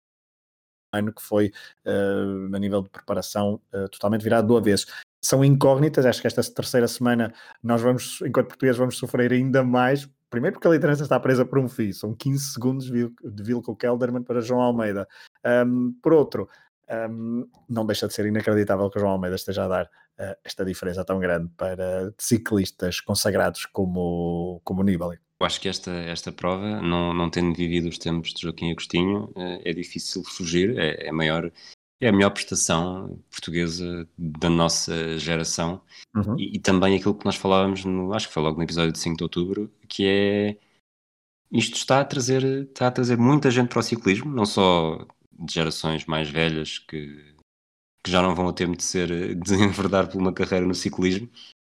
ano 0.92 1.12
que 1.12 1.22
foi 1.22 1.52
uh, 1.86 2.54
a 2.54 2.58
nível 2.58 2.82
de 2.82 2.90
preparação 2.90 3.60
totalmente 3.90 4.22
virado 4.22 4.48
do 4.48 4.56
avesso 4.56 4.86
são 5.22 5.44
incógnitas. 5.44 6.06
Acho 6.06 6.20
que 6.20 6.26
esta 6.26 6.42
terceira 6.42 6.88
semana 6.88 7.32
nós 7.62 7.80
vamos, 7.80 8.20
enquanto 8.22 8.48
portugueses, 8.48 8.78
vamos 8.78 8.98
sofrer 8.98 9.32
ainda 9.32 9.62
mais 9.62 10.08
Primeiro 10.30 10.54
porque 10.54 10.68
a 10.68 10.70
liderança 10.70 11.02
está 11.02 11.18
presa 11.18 11.44
por 11.44 11.58
um 11.58 11.68
fio, 11.68 11.92
são 11.92 12.14
15 12.14 12.52
segundos 12.52 12.86
de 12.86 13.42
Vilko 13.42 13.74
Kelderman 13.74 14.22
para 14.22 14.40
João 14.40 14.60
Almeida. 14.60 15.08
Um, 15.44 15.92
por 16.00 16.12
outro, 16.12 16.48
um, 17.10 17.48
não 17.68 17.84
deixa 17.84 18.06
de 18.06 18.14
ser 18.14 18.26
inacreditável 18.26 18.88
que 18.88 18.96
o 18.96 19.00
João 19.00 19.12
Almeida 19.12 19.34
esteja 19.34 19.64
a 19.64 19.68
dar 19.68 19.84
uh, 19.86 20.36
esta 20.44 20.64
diferença 20.64 21.04
tão 21.04 21.18
grande 21.18 21.50
para 21.56 22.12
ciclistas 22.16 23.00
consagrados 23.00 23.66
como, 23.66 24.60
como 24.62 24.84
Nibali. 24.84 25.18
Eu 25.40 25.46
acho 25.46 25.60
que 25.60 25.68
esta, 25.68 25.90
esta 25.90 26.30
prova, 26.30 26.80
não, 26.80 27.12
não 27.12 27.28
tendo 27.28 27.54
vivido 27.54 27.88
os 27.88 27.98
tempos 27.98 28.32
de 28.32 28.42
Joaquim 28.42 28.70
Agostinho, 28.70 29.24
uh, 29.36 29.60
é 29.64 29.72
difícil 29.72 30.22
fugir, 30.22 30.78
é, 30.78 31.08
é 31.08 31.12
maior 31.12 31.50
é 32.00 32.08
a 32.08 32.12
melhor 32.12 32.30
prestação 32.30 33.18
portuguesa 33.30 34.08
da 34.16 34.48
nossa 34.48 35.18
geração 35.18 35.82
uhum. 36.14 36.38
e, 36.38 36.56
e, 36.56 36.58
também 36.58 36.96
aquilo 36.96 37.14
que 37.14 37.26
nós 37.26 37.36
falávamos, 37.36 37.84
no, 37.84 38.12
acho 38.14 38.28
que 38.28 38.34
foi 38.34 38.42
logo 38.42 38.56
no 38.56 38.64
episódio 38.64 38.92
de 38.92 38.98
5 38.98 39.16
de 39.16 39.22
outubro, 39.22 39.70
que 39.86 40.06
é 40.06 40.56
isto 41.52 41.76
está 41.76 42.00
a 42.00 42.04
trazer, 42.04 42.42
está 42.44 42.86
a 42.86 42.90
trazer 42.90 43.18
muita 43.18 43.50
gente 43.50 43.68
para 43.68 43.80
o 43.80 43.82
ciclismo, 43.82 44.32
não 44.32 44.46
só 44.46 45.06
de 45.32 45.52
gerações 45.52 46.06
mais 46.06 46.30
velhas 46.30 46.78
que, 46.78 47.34
que 48.04 48.10
já 48.10 48.22
não 48.22 48.34
vão 48.34 48.48
a 48.48 48.52
tempo 48.52 48.76
de 48.76 48.84
ser 48.84 49.08
de 49.36 49.54
enverdar 49.54 50.08
por 50.08 50.20
uma 50.20 50.32
carreira 50.32 50.66
no 50.66 50.74
ciclismo 50.74 51.28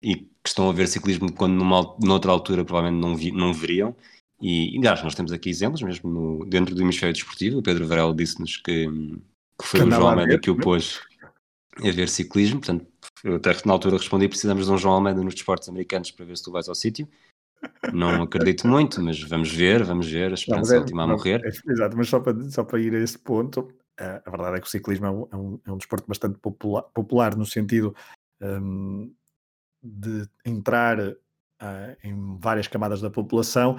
e 0.02 0.16
que 0.16 0.48
estão 0.48 0.68
a 0.68 0.72
ver 0.72 0.88
ciclismo 0.88 1.32
quando 1.32 1.54
numa, 1.54 1.96
noutra 2.00 2.30
altura 2.32 2.64
provavelmente 2.64 3.00
não, 3.00 3.16
vi, 3.16 3.32
não 3.32 3.54
veriam. 3.54 3.94
E, 4.40 4.76
aliás, 4.78 5.02
nós 5.04 5.14
temos 5.14 5.32
aqui 5.32 5.48
exemplos 5.48 5.80
mesmo 5.82 6.10
no, 6.10 6.44
dentro 6.44 6.74
do 6.74 6.82
hemisfério 6.82 7.14
desportivo. 7.14 7.58
O 7.58 7.62
Pedro 7.62 7.86
Varela 7.86 8.12
disse-nos 8.12 8.56
que 8.56 8.88
que 9.62 9.68
foi 9.68 9.80
que 9.80 9.86
o 9.86 9.90
João 9.90 10.08
Almeida 10.08 10.38
que 10.38 10.50
o 10.50 10.56
pôs 10.56 11.00
a 11.78 11.90
ver 11.90 12.08
ciclismo. 12.08 12.60
Portanto, 12.60 12.86
eu 13.24 13.36
até 13.36 13.52
na 13.64 13.72
altura 13.72 13.96
respondi: 13.96 14.28
precisamos 14.28 14.66
de 14.66 14.72
um 14.72 14.78
João 14.78 14.94
Almeida 14.94 15.22
nos 15.22 15.34
desportos 15.34 15.68
americanos 15.68 16.10
para 16.10 16.26
ver 16.26 16.36
se 16.36 16.42
tu 16.42 16.50
vais 16.52 16.68
ao 16.68 16.74
sítio. 16.74 17.08
Não 17.92 18.22
acredito 18.22 18.66
muito, 18.66 19.00
mas 19.00 19.22
vamos 19.22 19.52
ver, 19.52 19.84
vamos 19.84 20.10
ver. 20.10 20.32
A 20.32 20.34
esperança 20.34 20.72
não, 20.72 20.78
é, 20.78 20.80
última 20.80 21.02
a 21.04 21.06
morrer. 21.06 21.40
É, 21.44 21.72
exato, 21.72 21.96
mas 21.96 22.08
só 22.08 22.18
para, 22.18 22.50
só 22.50 22.64
para 22.64 22.80
ir 22.80 22.92
a 22.94 22.98
esse 22.98 23.18
ponto, 23.18 23.72
a, 23.98 24.20
a 24.26 24.30
verdade 24.30 24.56
é 24.56 24.60
que 24.60 24.66
o 24.66 24.70
ciclismo 24.70 25.06
é 25.06 25.10
um, 25.10 25.28
é 25.30 25.36
um, 25.36 25.60
é 25.74 25.76
desporto 25.76 26.06
bastante 26.08 26.38
popular, 26.40 26.82
popular 26.92 27.36
no 27.36 27.46
sentido 27.46 27.94
um, 28.40 29.14
de 29.80 30.28
entrar 30.44 30.98
uh, 31.00 31.16
em 32.02 32.36
várias 32.38 32.66
camadas 32.66 33.00
da 33.00 33.10
população 33.10 33.78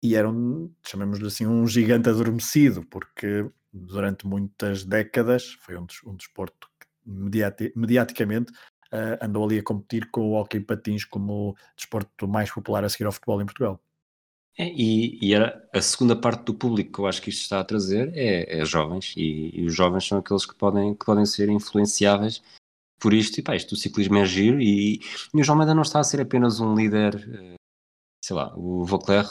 e 0.00 0.14
era, 0.14 0.28
um, 0.28 0.72
chamemos-lhe 0.86 1.26
assim, 1.26 1.46
um 1.46 1.66
gigante 1.66 2.08
adormecido, 2.08 2.84
porque 2.86 3.50
durante 3.74 4.26
muitas 4.26 4.84
décadas 4.84 5.56
foi 5.60 5.76
um, 5.76 5.86
um 6.06 6.14
desporto 6.14 6.68
que 6.78 6.86
mediati 7.04 7.72
mediaticamente 7.74 8.52
uh, 8.92 9.18
andou 9.20 9.44
ali 9.44 9.58
a 9.58 9.62
competir 9.62 10.10
com 10.10 10.30
o 10.30 10.34
hockey 10.34 10.60
patins 10.60 11.04
como 11.04 11.50
o 11.50 11.54
desporto 11.76 12.28
mais 12.28 12.50
popular 12.50 12.84
a 12.84 12.88
seguir 12.88 13.04
ao 13.04 13.12
futebol 13.12 13.42
em 13.42 13.46
Portugal. 13.46 13.80
É, 14.56 14.68
e, 14.68 15.18
e, 15.20 15.34
era 15.34 15.68
a 15.72 15.80
segunda 15.82 16.14
parte 16.14 16.44
do 16.44 16.54
público 16.54 16.92
que 16.92 16.98
eu 17.00 17.06
acho 17.06 17.20
que 17.20 17.28
isto 17.28 17.42
está 17.42 17.58
a 17.58 17.64
trazer 17.64 18.12
é, 18.14 18.60
é 18.60 18.64
jovens, 18.64 19.12
e, 19.16 19.50
e, 19.52 19.66
os 19.66 19.74
jovens 19.74 20.06
são 20.06 20.18
aqueles 20.18 20.46
que 20.46 20.54
podem, 20.54 20.94
que 20.94 21.04
podem 21.04 21.26
ser 21.26 21.48
influenciáveis 21.48 22.40
por 23.00 23.12
isto, 23.12 23.38
e 23.38 23.42
pá, 23.42 23.56
isto 23.56 23.70
do 23.70 23.76
ciclismo 23.76 24.16
é 24.16 24.24
giro, 24.24 24.60
e, 24.60 25.00
e 25.34 25.40
o 25.40 25.42
João 25.42 25.56
Almeida 25.56 25.74
não 25.74 25.82
está 25.82 25.98
a 25.98 26.04
ser 26.04 26.20
apenas 26.20 26.60
um 26.60 26.72
líder, 26.72 27.16
eh, 27.16 27.54
sei 28.24 28.36
lá, 28.36 28.54
o 28.56 28.84
Vauclair 28.84 29.26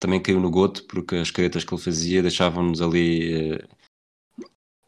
também 0.00 0.20
caiu 0.20 0.40
no 0.40 0.50
goto, 0.50 0.84
porque 0.86 1.16
as 1.16 1.30
caretas 1.30 1.64
que 1.64 1.72
ele 1.72 1.80
fazia 1.80 2.20
deixavam-nos 2.20 2.82
ali 2.82 3.54
uh, 3.54 3.68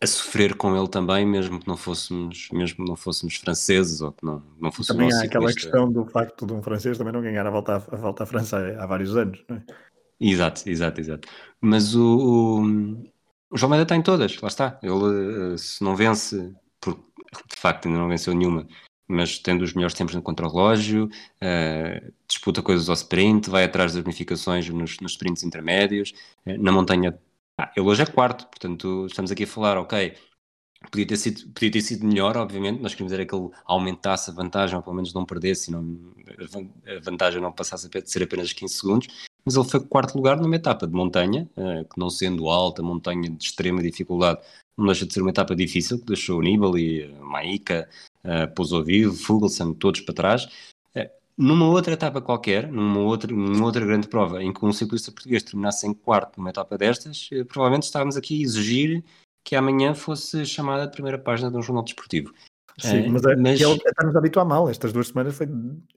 a 0.03 0.07
sofrer 0.07 0.55
com 0.55 0.77
ele 0.77 0.89
também, 0.89 1.25
mesmo 1.25 1.59
que 1.59 1.67
não 1.67 1.77
fôssemos, 1.77 2.49
mesmo 2.53 2.85
que 2.85 2.91
não 2.91 2.97
fôssemos 2.97 3.37
franceses 3.37 4.01
ou 4.01 4.13
que 4.13 4.25
não, 4.25 4.43
não 4.61 4.71
fosse 4.71 4.89
Também 4.89 5.13
há 5.13 5.23
aquela 5.23 5.53
questão 5.53 5.91
do 5.91 6.05
facto 6.05 6.47
de 6.47 6.53
um 6.53 6.63
francês 6.63 6.99
também 6.99 7.13
não 7.13 7.23
ganhar 7.23 7.47
a 7.47 7.51
volta, 7.51 7.77
a 7.77 7.97
volta 7.97 8.25
à 8.25 8.27
França 8.27 8.59
há, 8.79 8.87
vários 8.87 9.17
anos, 9.17 9.43
não 9.49 9.57
é? 9.57 9.63
Exato, 10.21 10.69
exato, 10.69 11.01
exato. 11.01 11.29
Mas 11.61 11.95
o, 11.95 12.03
o, 12.03 12.61
o 13.51 13.57
João 13.57 13.69
Almeida 13.69 13.83
está 13.83 13.97
em 13.97 14.03
todas, 14.03 14.41
lá 14.41 14.49
está. 14.49 14.79
Ele 14.83 15.55
eh, 15.55 15.59
se 15.59 15.85
não 15.85 15.95
vence, 15.95 16.55
por, 16.81 16.95
de 16.95 17.57
facto 17.57 17.87
ainda 17.87 17.99
não 17.99 18.09
venceu 18.09 18.35
nenhuma, 18.35 18.67
mas 19.09 19.39
tendo 19.39 19.63
os 19.63 19.73
melhores 19.75 19.95
tempos 19.95 20.15
no 20.15 20.23
contrarrelógio, 20.23 21.05
uh, 21.07 22.13
disputa 22.27 22.63
coisas 22.63 22.89
ao 22.89 22.95
sprint, 22.95 23.49
vai 23.49 23.65
atrás 23.65 23.93
das 23.93 24.03
bonificações 24.03 24.69
nos, 24.69 24.99
nos 25.01 25.13
sprints 25.13 25.45
intermédios, 25.45 26.13
uh, 26.47 26.61
na 26.63 26.73
montanha 26.73 27.17
ah, 27.59 27.73
ele 27.77 27.87
hoje 27.87 28.03
é 28.03 28.07
quarto, 28.07 28.47
portanto 28.47 29.07
estamos 29.07 29.31
aqui 29.31 29.45
a 29.45 29.47
falar, 29.47 29.79
ok, 29.79 30.15
podia 30.91 31.07
ter 31.07 31.17
sido, 31.17 31.49
podia 31.53 31.71
ter 31.71 31.81
sido 31.81 32.07
melhor, 32.07 32.37
obviamente, 32.37 32.81
nós 32.81 32.93
queríamos 32.93 33.13
era 33.13 33.25
que 33.25 33.35
ele 33.35 33.51
aumentasse 33.65 34.31
a 34.31 34.35
vantagem, 34.35 34.77
ou 34.77 34.83
pelo 34.83 34.97
menos 34.97 35.13
não 35.15 35.25
perdesse, 35.25 35.71
não, 35.71 36.13
a 36.87 37.01
vantagem 37.03 37.41
não 37.41 37.53
passasse 37.53 37.89
a 37.93 38.07
ser 38.07 38.23
apenas 38.23 38.53
15 38.53 38.75
segundos, 38.75 39.09
mas 39.45 39.57
ele 39.57 39.69
foi 39.69 39.81
quarto 39.81 40.17
lugar 40.17 40.37
numa 40.37 40.57
etapa 40.57 40.87
de 40.87 40.93
montanha, 40.93 41.49
uh, 41.57 41.85
que 41.85 41.99
não 41.99 42.11
sendo 42.11 42.49
alta, 42.49 42.83
montanha 42.83 43.31
de 43.31 43.45
extrema 43.45 43.83
dificuldade, 43.83 44.41
não 44.77 44.87
deixa 44.87 45.07
de 45.07 45.15
ser 45.15 45.23
uma 45.23 45.31
etapa 45.31 45.57
difícil, 45.57 45.99
que 45.99 46.07
deixou 46.07 46.43
Nibali, 46.43 47.09
Maika, 47.21 47.89
uh, 48.25 48.53
Pouso 48.55 48.85
Vivo, 48.85 49.15
Fuglsang, 49.15 49.75
todos 49.77 50.01
para 50.03 50.15
trás, 50.15 50.49
numa 51.37 51.67
outra 51.67 51.93
etapa 51.93 52.21
qualquer, 52.21 52.71
numa 52.71 53.01
outra, 53.01 53.31
numa 53.33 53.65
outra 53.65 53.85
grande 53.85 54.09
prova, 54.09 54.43
em 54.43 54.53
que 54.53 54.65
um 54.65 54.73
ciclista 54.73 55.13
português 55.13 55.43
terminasse 55.43 55.87
em 55.87 55.93
quarto 55.93 56.39
numa 56.39 56.51
etapa 56.51 56.79
destas, 56.79 57.29
eh, 57.33 57.45
provavelmente 57.45 57.85
estávamos 57.85 58.17
aqui 58.17 58.39
a 58.39 58.43
exigir 58.43 59.05
que 59.45 59.55
amanhã 59.55 59.95
fosse 59.95 60.45
chamada 60.45 60.85
a 60.85 60.89
primeira 60.89 61.19
página 61.19 61.51
de 61.51 61.57
um 61.57 61.63
jornal 61.63 61.85
desportivo. 61.85 62.33
Sim, 62.79 63.05
é, 63.05 63.09
mas, 63.09 63.25
é, 63.25 63.37
mas... 63.37 63.61
ele 63.61 63.75
está-nos 63.75 64.15
a 64.15 64.19
habituar 64.19 64.45
mal. 64.45 64.69
Estas 64.69 64.93
duas 64.93 65.09
semanas 65.09 65.37
foi. 65.37 65.49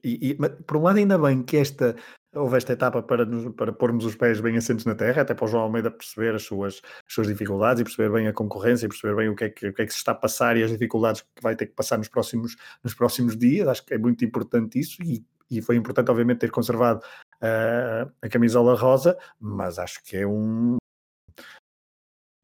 E, 0.02 0.30
e, 0.30 0.34
por 0.34 0.76
um 0.76 0.82
lado, 0.82 0.98
ainda 0.98 1.18
bem 1.18 1.42
que 1.42 1.56
esta 1.56 1.96
houve 2.34 2.56
esta 2.56 2.72
etapa 2.72 3.02
para, 3.02 3.24
nos, 3.24 3.54
para 3.54 3.72
pormos 3.72 4.04
os 4.04 4.14
pés 4.14 4.40
bem 4.40 4.56
assentos 4.56 4.84
na 4.84 4.94
terra, 4.94 5.22
até 5.22 5.34
para 5.34 5.44
o 5.44 5.48
João 5.48 5.64
Almeida 5.64 5.90
perceber 5.90 6.34
as 6.34 6.42
suas, 6.42 6.80
as 7.06 7.12
suas 7.12 7.26
dificuldades 7.26 7.80
e 7.80 7.84
perceber 7.84 8.10
bem 8.12 8.28
a 8.28 8.32
concorrência 8.32 8.86
e 8.86 8.88
perceber 8.88 9.16
bem 9.16 9.28
o 9.28 9.36
que, 9.36 9.44
é 9.44 9.50
que, 9.50 9.68
o 9.68 9.74
que 9.74 9.82
é 9.82 9.86
que 9.86 9.92
se 9.92 9.98
está 9.98 10.12
a 10.12 10.14
passar 10.14 10.56
e 10.56 10.62
as 10.62 10.70
dificuldades 10.70 11.22
que 11.22 11.42
vai 11.42 11.56
ter 11.56 11.66
que 11.66 11.74
passar 11.74 11.98
nos 11.98 12.08
próximos, 12.08 12.56
nos 12.82 12.94
próximos 12.94 13.36
dias. 13.36 13.66
Acho 13.66 13.84
que 13.84 13.94
é 13.94 13.98
muito 13.98 14.24
importante 14.24 14.78
isso 14.78 15.02
e, 15.02 15.24
e 15.50 15.60
foi 15.60 15.76
importante, 15.76 16.10
obviamente, 16.10 16.38
ter 16.38 16.50
conservado 16.50 17.00
uh, 17.42 18.10
a 18.22 18.28
camisola 18.28 18.76
rosa, 18.76 19.18
mas 19.38 19.78
acho 19.78 20.02
que 20.04 20.16
é 20.16 20.26
um. 20.26 20.76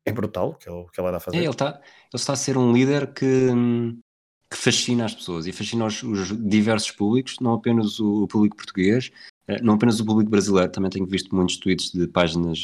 É 0.05 0.12
brutal 0.12 0.50
o 0.50 0.55
que 0.55 0.69
ele, 0.69 0.87
que 0.93 1.00
ele 1.00 1.09
a 1.09 1.21
fazer. 1.21 1.37
É, 1.37 1.40
ele, 1.40 1.50
está, 1.50 1.81
ele 1.81 1.83
está 2.14 2.33
a 2.33 2.37
ser 2.37 2.57
um 2.57 2.73
líder 2.73 3.12
que, 3.12 3.50
que 4.50 4.57
fascina 4.57 5.05
as 5.05 5.15
pessoas 5.15 5.47
e 5.47 5.53
fascina 5.53 5.87
os, 5.87 6.03
os 6.03 6.29
diversos 6.49 6.91
públicos, 6.91 7.37
não 7.41 7.55
apenas 7.55 7.99
o, 7.99 8.25
o 8.25 8.29
público 8.29 8.57
português, 8.57 9.11
eh, 9.49 9.61
não 9.61 9.75
apenas 9.75 9.99
o 10.00 10.07
público 10.07 10.31
brasileiro, 10.31 10.71
também 10.71 10.91
tenho 10.91 11.07
visto 11.07 11.35
muitos 11.35 11.57
tweets 11.57 11.91
de 11.91 12.07
páginas 12.07 12.59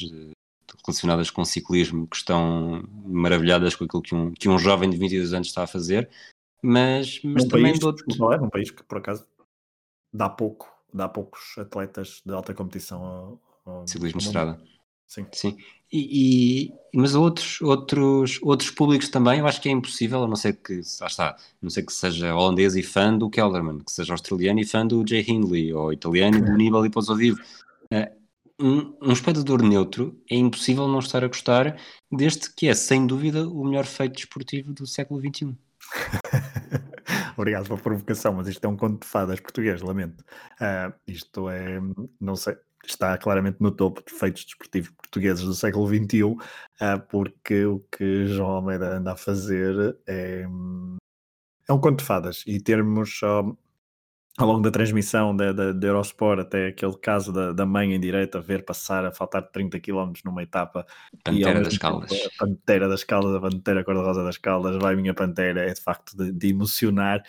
relacionadas 0.85 1.31
com 1.31 1.45
ciclismo 1.45 2.07
que 2.07 2.17
estão 2.17 2.85
maravilhadas 3.05 3.75
com 3.75 3.85
aquilo 3.85 4.03
que 4.03 4.15
um, 4.15 4.33
que 4.33 4.49
um 4.49 4.59
jovem 4.59 4.91
de 4.91 4.97
22 4.97 5.33
anos 5.33 5.49
está 5.49 5.65
a 5.65 5.67
fazer, 5.67 6.09
mas, 6.63 7.21
mas 7.23 7.45
também 7.45 7.73
país, 7.73 7.79
de 7.79 7.87
outro... 7.87 8.05
Não 8.19 8.33
é 8.33 8.41
um 8.41 8.51
país 8.51 8.71
que 8.71 8.83
por 8.83 8.99
acaso 8.99 9.27
dá 10.13 10.29
pouco, 10.29 10.73
dá 10.93 11.09
poucos 11.09 11.57
atletas 11.59 12.23
de 12.25 12.33
alta 12.33 12.55
competição 12.55 13.05
ao, 13.05 13.41
ao 13.65 13.89
ciclismo 13.89 14.21
de 14.21 14.27
estrada. 14.27 14.61
Sim. 15.13 15.27
Sim. 15.31 15.57
E, 15.93 16.71
e, 16.71 16.75
mas 16.95 17.15
outros, 17.15 17.61
outros, 17.61 18.39
outros 18.43 18.71
públicos 18.71 19.11
também, 19.11 19.41
eu 19.41 19.47
acho 19.47 19.61
que 19.61 19.69
é 19.69 19.73
impossível, 19.73 20.25
a 20.25 20.27
não 20.27 20.37
ser 20.37 20.55
que, 20.55 20.81
lá 20.99 21.07
está, 21.07 21.29
a 21.33 21.37
não 21.61 21.69
ser 21.69 21.83
que 21.83 21.93
seja 21.93 22.35
holandês 22.35 22.75
e 22.77 22.83
fã 22.83 23.15
do 23.15 23.29
Kelderman, 23.29 23.81
que 23.81 23.93
seja 23.93 24.15
australiano 24.15 24.59
e 24.59 24.65
fã 24.65 24.87
do 24.87 25.07
Jay 25.07 25.23
Hindley, 25.29 25.71
ou 25.75 25.93
italiano 25.93 26.39
e 26.39 26.41
do 26.41 26.57
Nibali 26.57 26.89
Pouso 26.89 27.15
Vivo. 27.15 27.39
Uh, 27.93 28.23
um, 28.59 28.97
um 29.03 29.13
espectador 29.13 29.63
neutro 29.63 30.19
é 30.31 30.37
impossível 30.37 30.89
não 30.89 31.01
estar 31.01 31.23
a 31.23 31.29
gostar 31.29 31.77
deste 32.11 32.55
que 32.55 32.69
é, 32.69 32.75
sem 32.75 33.07
dúvida, 33.07 33.47
o 33.47 33.63
melhor 33.63 33.85
feito 33.85 34.15
desportivo 34.15 34.73
do 34.73 34.87
século 34.87 35.21
XXI. 35.21 35.55
Obrigado 37.37 37.67
pela 37.67 37.79
provocação, 37.79 38.33
mas 38.33 38.49
isto 38.49 38.65
é 38.65 38.69
um 38.69 38.77
conto 38.79 39.03
de 39.03 39.07
fadas 39.07 39.41
português, 39.41 39.83
lamento. 39.83 40.25
Uh, 40.55 40.95
isto 41.07 41.51
é, 41.51 41.81
não 42.19 42.35
sei, 42.35 42.57
está 42.87 43.17
claramente 43.19 43.59
no 43.61 43.71
topo 43.71 44.03
de 44.07 44.13
feitos 44.13 44.45
desportivos 44.45 44.91
portugueses 44.91 45.45
do 45.45 45.55
século 45.55 45.87
XXI, 45.87 46.37
ah, 46.81 46.99
porque 46.99 47.65
o 47.65 47.81
que 47.91 48.27
João 48.27 48.51
Almeida 48.51 48.97
anda 48.97 49.13
a 49.13 49.17
fazer 49.17 49.97
é, 50.07 50.47
é 51.69 51.73
um 51.73 51.81
conto 51.81 51.99
de 51.99 52.05
fadas. 52.05 52.43
E 52.47 52.61
termos 52.61 53.21
uh, 53.23 53.57
ao 54.39 54.47
longo 54.47 54.63
da 54.63 54.71
transmissão 54.71 55.37
da, 55.37 55.53
da, 55.53 55.73
da 55.73 55.87
Eurosport, 55.87 56.41
até 56.41 56.69
aquele 56.69 56.97
caso 56.97 57.33
da, 57.33 57.53
da 57.53 57.67
mãe 57.67 57.93
em 57.93 58.01
direita, 58.01 58.41
ver 58.41 58.65
passar 58.65 59.05
a 59.05 59.13
faltar 59.13 59.43
30 59.51 59.79
km 59.81 60.13
numa 60.25 60.43
etapa. 60.43 60.87
Pantera 61.23 61.61
das 61.61 61.77
Caldas. 61.77 62.13
A 62.13 62.45
Pantera 62.45 62.89
das 62.89 63.05
Caldas, 63.05 63.35
a 63.35 63.41
Pantera 63.41 63.85
Cor-de-Rosa 63.85 64.25
das 64.25 64.39
Caldas, 64.39 64.77
vai 64.77 64.97
minha 64.97 65.15
Pantera, 65.15 65.69
é 65.69 65.73
de 65.75 65.81
facto 65.81 66.17
de, 66.17 66.33
de 66.33 66.49
emocionar. 66.49 67.23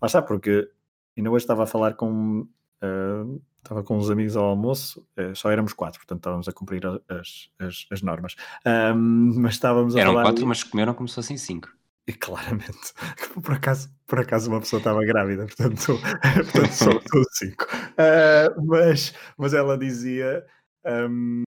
Mas 0.00 0.10
está, 0.10 0.20
porque 0.20 0.68
ainda 1.16 1.30
hoje 1.30 1.44
estava 1.44 1.64
a 1.64 1.66
falar 1.66 1.94
com. 1.94 2.46
Uh, 2.82 3.40
estava 3.68 3.82
com 3.84 3.98
uns 3.98 4.10
amigos 4.10 4.36
ao 4.36 4.44
almoço, 4.44 5.06
uh, 5.18 5.36
só 5.36 5.50
éramos 5.50 5.74
quatro, 5.74 6.00
portanto 6.00 6.20
estávamos 6.20 6.48
a 6.48 6.52
cumprir 6.52 6.82
as, 6.86 7.50
as, 7.58 7.86
as 7.90 8.02
normas. 8.02 8.34
Um, 8.66 9.40
mas 9.40 9.54
estávamos 9.54 9.94
a 9.94 10.00
Eram 10.00 10.12
falar... 10.12 10.24
quatro, 10.24 10.46
mas 10.46 10.64
comeram 10.64 10.94
como 10.94 11.08
se 11.08 11.14
fossem 11.14 11.36
cinco. 11.36 11.68
E 12.06 12.12
claramente, 12.14 12.94
por 13.44 13.52
acaso, 13.52 13.90
por 14.06 14.18
acaso 14.18 14.50
uma 14.50 14.60
pessoa 14.60 14.80
estava 14.80 15.04
grávida, 15.04 15.44
portanto, 15.44 15.98
portanto 16.52 16.72
só, 16.72 16.90
cinco. 17.32 17.66
Uh, 17.92 18.66
mas, 18.66 19.14
mas 19.36 19.52
ela 19.52 19.76
dizia: 19.76 20.42
um, 20.86 21.42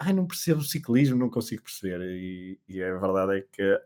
Ai, 0.00 0.14
não 0.14 0.26
percebo 0.26 0.62
ciclismo, 0.62 1.16
não 1.18 1.28
consigo 1.30 1.62
perceber. 1.62 2.00
E, 2.00 2.58
e 2.66 2.82
a 2.82 2.98
verdade 2.98 3.38
é 3.38 3.44
que 3.52 3.80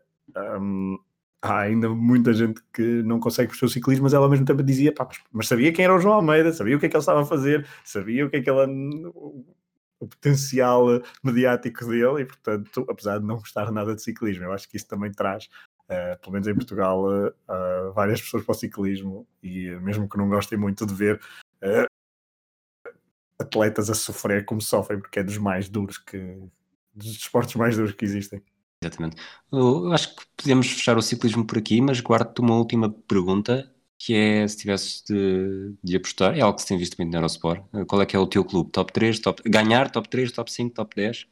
um, 0.59 0.97
há 1.45 1.59
ainda 1.59 1.89
muita 1.89 2.33
gente 2.33 2.61
que 2.73 3.03
não 3.03 3.19
consegue 3.19 3.49
perceber 3.49 3.67
o 3.67 3.73
ciclismo, 3.73 4.03
mas 4.03 4.13
ela 4.13 4.25
ao 4.25 4.31
mesmo 4.31 4.45
tempo 4.45 4.63
dizia: 4.63 4.93
mas 5.31 5.47
sabia 5.47 5.71
quem 5.71 5.85
era 5.85 5.95
o 5.95 5.99
João 5.99 6.15
Almeida, 6.15 6.51
sabia 6.51 6.75
o 6.75 6.79
que 6.79 6.87
é 6.87 6.89
que 6.89 6.95
ele 6.95 7.01
estava 7.01 7.21
a 7.21 7.25
fazer, 7.25 7.67
sabia 7.83 8.25
o 8.25 8.29
que 8.29 8.37
é 8.37 8.41
que 8.41 8.49
ela. 8.49 8.67
O 9.97 10.07
potencial 10.07 10.85
mediático 11.23 11.85
dele, 11.85 12.21
e 12.21 12.25
portanto, 12.25 12.85
apesar 12.89 13.17
de 13.19 13.25
não 13.25 13.37
gostar 13.37 13.71
nada 13.71 13.95
de 13.95 14.03
ciclismo, 14.03 14.43
eu 14.43 14.51
acho 14.51 14.69
que 14.69 14.77
isso 14.77 14.87
também 14.87 15.11
traz 15.11 15.49
Uh, 15.85 16.19
pelo 16.19 16.31
menos 16.31 16.47
em 16.47 16.55
Portugal, 16.55 17.05
uh, 17.05 17.93
várias 17.93 18.19
pessoas 18.19 18.43
para 18.43 18.53
o 18.53 18.55
ciclismo 18.55 19.27
e 19.43 19.69
mesmo 19.81 20.09
que 20.09 20.17
não 20.17 20.27
gostem 20.27 20.57
muito 20.57 20.83
de 20.83 20.95
ver 20.95 21.21
atletas 23.39 23.87
a 23.89 23.93
sofrer 23.93 24.45
como 24.45 24.61
sofrem, 24.61 24.99
porque 24.99 25.19
é 25.19 25.23
dos 25.23 25.37
mais 25.37 25.69
duros 25.69 25.99
que 25.99 26.39
dos 26.93 27.07
esportes 27.07 27.55
mais 27.55 27.75
duros 27.75 27.91
que 27.93 28.05
existem. 28.05 28.41
Exatamente. 28.85 29.15
Eu 29.51 29.91
acho 29.91 30.15
que 30.15 30.23
podemos 30.37 30.67
fechar 30.67 30.97
o 30.97 31.01
ciclismo 31.01 31.45
por 31.45 31.57
aqui, 31.57 31.81
mas 31.81 31.99
guardo-te 31.99 32.41
uma 32.41 32.55
última 32.55 32.89
pergunta 32.89 33.71
que 33.97 34.13
é 34.13 34.47
se 34.47 34.57
tivesses 34.57 35.03
de, 35.07 35.73
de, 35.81 35.95
apostar, 35.95 36.37
é 36.37 36.41
algo 36.41 36.55
que 36.55 36.61
se 36.61 36.67
tem 36.67 36.77
visto 36.77 36.97
muito 36.97 37.11
no 37.11 37.17
Eurosport. 37.17 37.63
Qual 37.87 38.01
é 38.01 38.05
que 38.05 38.15
é 38.15 38.19
o 38.19 38.27
teu 38.27 38.43
clube? 38.43 38.69
Top 38.69 38.91
3, 38.91 39.19
top, 39.19 39.41
ganhar, 39.49 39.89
top 39.89 40.07
3, 40.09 40.31
top 40.31 40.51
5, 40.51 40.75
top 40.75 40.95
10? 40.95 41.27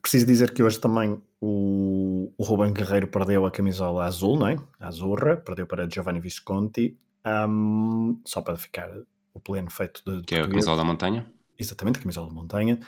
Preciso 0.00 0.26
dizer 0.26 0.52
que 0.52 0.62
hoje 0.62 0.78
também 0.78 1.20
o, 1.40 2.32
o 2.36 2.44
Ruben 2.44 2.72
Guerreiro 2.72 3.06
perdeu 3.06 3.46
a 3.46 3.50
camisola 3.50 4.04
azul, 4.04 4.38
não 4.38 4.48
é? 4.48 4.56
A 4.78 4.88
azurra, 4.88 5.36
perdeu 5.36 5.66
para 5.66 5.88
Giovanni 5.88 6.20
Visconti, 6.20 6.98
um, 7.24 8.20
só 8.24 8.42
para 8.42 8.56
ficar 8.56 8.90
o 9.32 9.40
pleno 9.40 9.70
feito 9.70 10.02
de. 10.04 10.22
Que 10.22 10.34
é 10.34 10.40
a 10.42 10.48
camisola 10.48 10.76
da 10.76 10.84
montanha? 10.84 11.26
Exatamente, 11.58 11.98
a 11.98 12.02
camisola 12.02 12.28
da 12.28 12.34
montanha. 12.34 12.78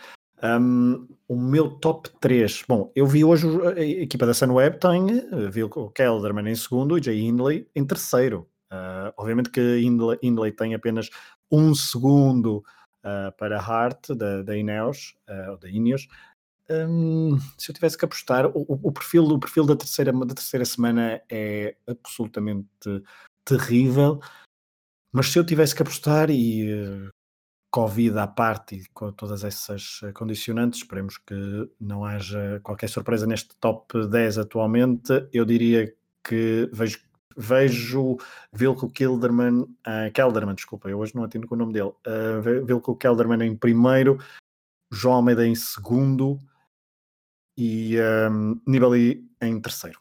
Um, 0.43 1.07
o 1.27 1.37
meu 1.37 1.71
top 1.71 2.11
3, 2.21 2.65
bom, 2.69 2.93
eu 2.95 3.07
vi 3.07 3.25
hoje 3.25 3.47
a 3.77 3.81
equipa 3.81 4.27
da 4.27 4.35
Sunweb 4.35 4.79
tem, 4.79 5.07
vi 5.51 5.65
o 5.65 5.91
Kelderman 5.91 6.51
em 6.51 6.55
segundo 6.55 6.99
e 6.99 7.03
Jay 7.03 7.21
Hindley 7.21 7.67
em 7.75 7.85
terceiro. 7.85 8.47
Uh, 8.71 9.13
obviamente 9.17 9.51
que 9.51 9.79
Hindley, 9.79 10.19
Hindley, 10.23 10.53
tem 10.53 10.75
apenas 10.75 11.09
um 11.51 11.75
segundo 11.75 12.65
uh, 13.05 13.33
para 13.39 13.61
Hart 13.61 14.09
da, 14.09 14.43
da 14.43 14.57
Ineos, 14.57 15.15
uh, 15.29 15.57
da 15.59 15.69
Ineos. 15.69 16.09
Um, 16.69 17.39
se 17.59 17.71
eu 17.71 17.75
tivesse 17.75 17.97
que 17.97 18.05
apostar, 18.05 18.47
o, 18.47 18.65
o, 18.69 18.91
perfil, 18.91 19.25
o 19.25 19.39
perfil 19.39 19.67
da 19.67 19.77
terceira, 19.77 20.13
da 20.13 20.35
terceira 20.35 20.65
semana 20.65 21.23
é 21.31 21.77
absolutamente 21.87 22.69
terrível. 23.45 24.21
Mas 25.13 25.29
se 25.29 25.39
eu 25.39 25.45
tivesse 25.47 25.75
que 25.75 25.83
apostar 25.83 26.31
e 26.31 26.73
uh, 26.73 27.14
Covid 27.75 28.17
à 28.21 28.29
parte 28.29 28.77
e 28.77 28.89
com 28.91 29.11
todas 29.11 29.43
essas 29.43 30.01
condicionantes, 30.15 30.79
esperemos 30.79 31.19
que 31.19 31.35
não 31.81 32.05
haja 32.05 32.61
qualquer 32.63 32.89
surpresa 32.89 33.27
neste 33.27 33.57
top 33.57 34.07
10 34.07 34.39
atualmente, 34.39 35.11
eu 35.33 35.45
diria 35.45 35.93
que 36.23 36.71
vejo 36.73 37.01
vejo 37.37 38.17
Vilko 38.53 38.89
Kilderman, 38.89 39.63
uh, 39.63 40.13
Kelderman, 40.15 40.55
desculpa, 40.55 40.89
eu 40.89 41.01
hoje 41.01 41.17
não 41.17 41.25
atendo 41.25 41.49
com 41.49 41.57
o 41.57 41.59
nome 41.59 41.73
dele, 41.73 41.89
uh, 41.89 42.65
Vilko 42.65 42.95
Kelderman 42.95 43.45
em 43.45 43.57
primeiro, 43.57 44.21
João 44.93 45.17
Almeida 45.17 45.45
em 45.45 45.57
segundo 45.57 46.39
e 47.59 47.97
um, 48.31 48.61
Nibali 48.65 49.29
em 49.43 49.61
terceiro. 49.61 49.99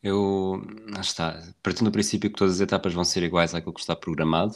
Eu, 0.00 0.62
está, 1.00 1.42
partindo 1.64 1.86
do 1.86 1.92
princípio 1.92 2.30
que 2.30 2.38
todas 2.38 2.54
as 2.54 2.60
etapas 2.60 2.94
vão 2.94 3.02
ser 3.02 3.24
iguais 3.24 3.56
àquilo 3.56 3.74
que 3.74 3.80
está 3.80 3.96
programado. 3.96 4.54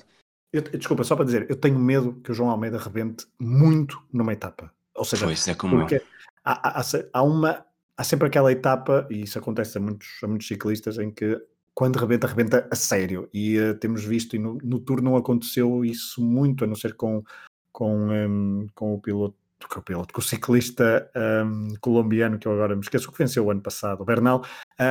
Eu, 0.55 0.63
desculpa, 0.63 1.03
só 1.03 1.17
para 1.17 1.25
dizer, 1.25 1.47
eu 1.51 1.57
tenho 1.57 1.77
medo 1.77 2.21
que 2.23 2.31
o 2.31 2.35
João 2.35 2.49
Almeida 2.49 2.79
rebente 2.79 3.27
muito 3.41 4.01
numa 4.13 4.33
etapa. 4.33 4.73
Ou 4.95 5.05
seja, 5.05 5.27
pois, 5.27 5.49
é 5.49 5.55
como 5.57 5.79
porque 5.79 6.01
há, 6.45 6.81
há, 6.81 6.85
há, 7.13 7.23
uma, 7.25 7.67
há 7.97 8.05
sempre 8.05 8.29
aquela 8.29 8.53
etapa, 8.53 9.05
e 9.11 9.23
isso 9.23 9.37
acontece 9.37 9.79
a 9.79 9.81
muitos, 9.81 10.09
a 10.23 10.29
muitos 10.29 10.47
ciclistas, 10.47 10.97
em 10.99 11.11
que 11.11 11.43
quando 11.75 11.97
rebenta, 11.97 12.29
rebenta 12.29 12.69
a 12.71 12.77
sério. 12.77 13.29
E 13.35 13.59
uh, 13.59 13.75
temos 13.75 14.05
visto, 14.05 14.37
e 14.37 14.39
no, 14.39 14.57
no 14.63 14.79
Tour 14.79 15.03
não 15.03 15.17
aconteceu 15.17 15.85
isso 15.85 16.23
muito, 16.23 16.63
a 16.63 16.69
não 16.69 16.77
ser 16.77 16.95
com, 16.95 17.25
com, 17.73 18.09
um, 18.13 18.69
com 18.77 18.95
o 18.95 19.01
piloto, 19.01 19.37
com 19.69 19.81
o 19.81 19.83
piloto, 19.83 20.15
com 20.15 20.21
o 20.21 20.25
ciclista 20.25 21.11
um, 21.45 21.75
colombiano, 21.81 22.39
que 22.39 22.47
eu 22.47 22.53
agora 22.53 22.77
me 22.77 22.83
esqueço, 22.83 23.11
que 23.11 23.19
venceu 23.19 23.45
o 23.45 23.51
ano 23.51 23.61
passado, 23.61 24.03
o 24.03 24.05
Bernal, 24.05 24.45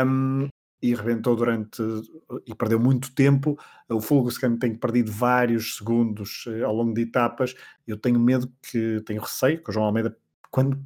um, 0.06 0.50
e 0.84 0.94
rebentou 0.94 1.34
durante, 1.34 1.82
e 2.46 2.54
perdeu 2.54 2.78
muito 2.78 3.16
tempo. 3.16 3.58
O 3.88 4.02
Fulgoscan 4.02 4.58
tem 4.58 4.76
perdido 4.76 5.10
vários 5.10 5.78
segundos 5.78 6.46
uh, 6.46 6.66
ao 6.66 6.76
longo 6.76 6.94
de 6.94 7.04
etapas. 7.04 7.56
Eu 7.88 7.96
tenho 7.96 8.20
medo 8.20 8.52
que, 8.62 9.02
tenho 9.06 9.22
receio 9.22 9.64
que 9.64 9.70
o 9.70 9.74
João 9.74 9.86
Almeida, 9.86 10.14
quando 10.52 10.78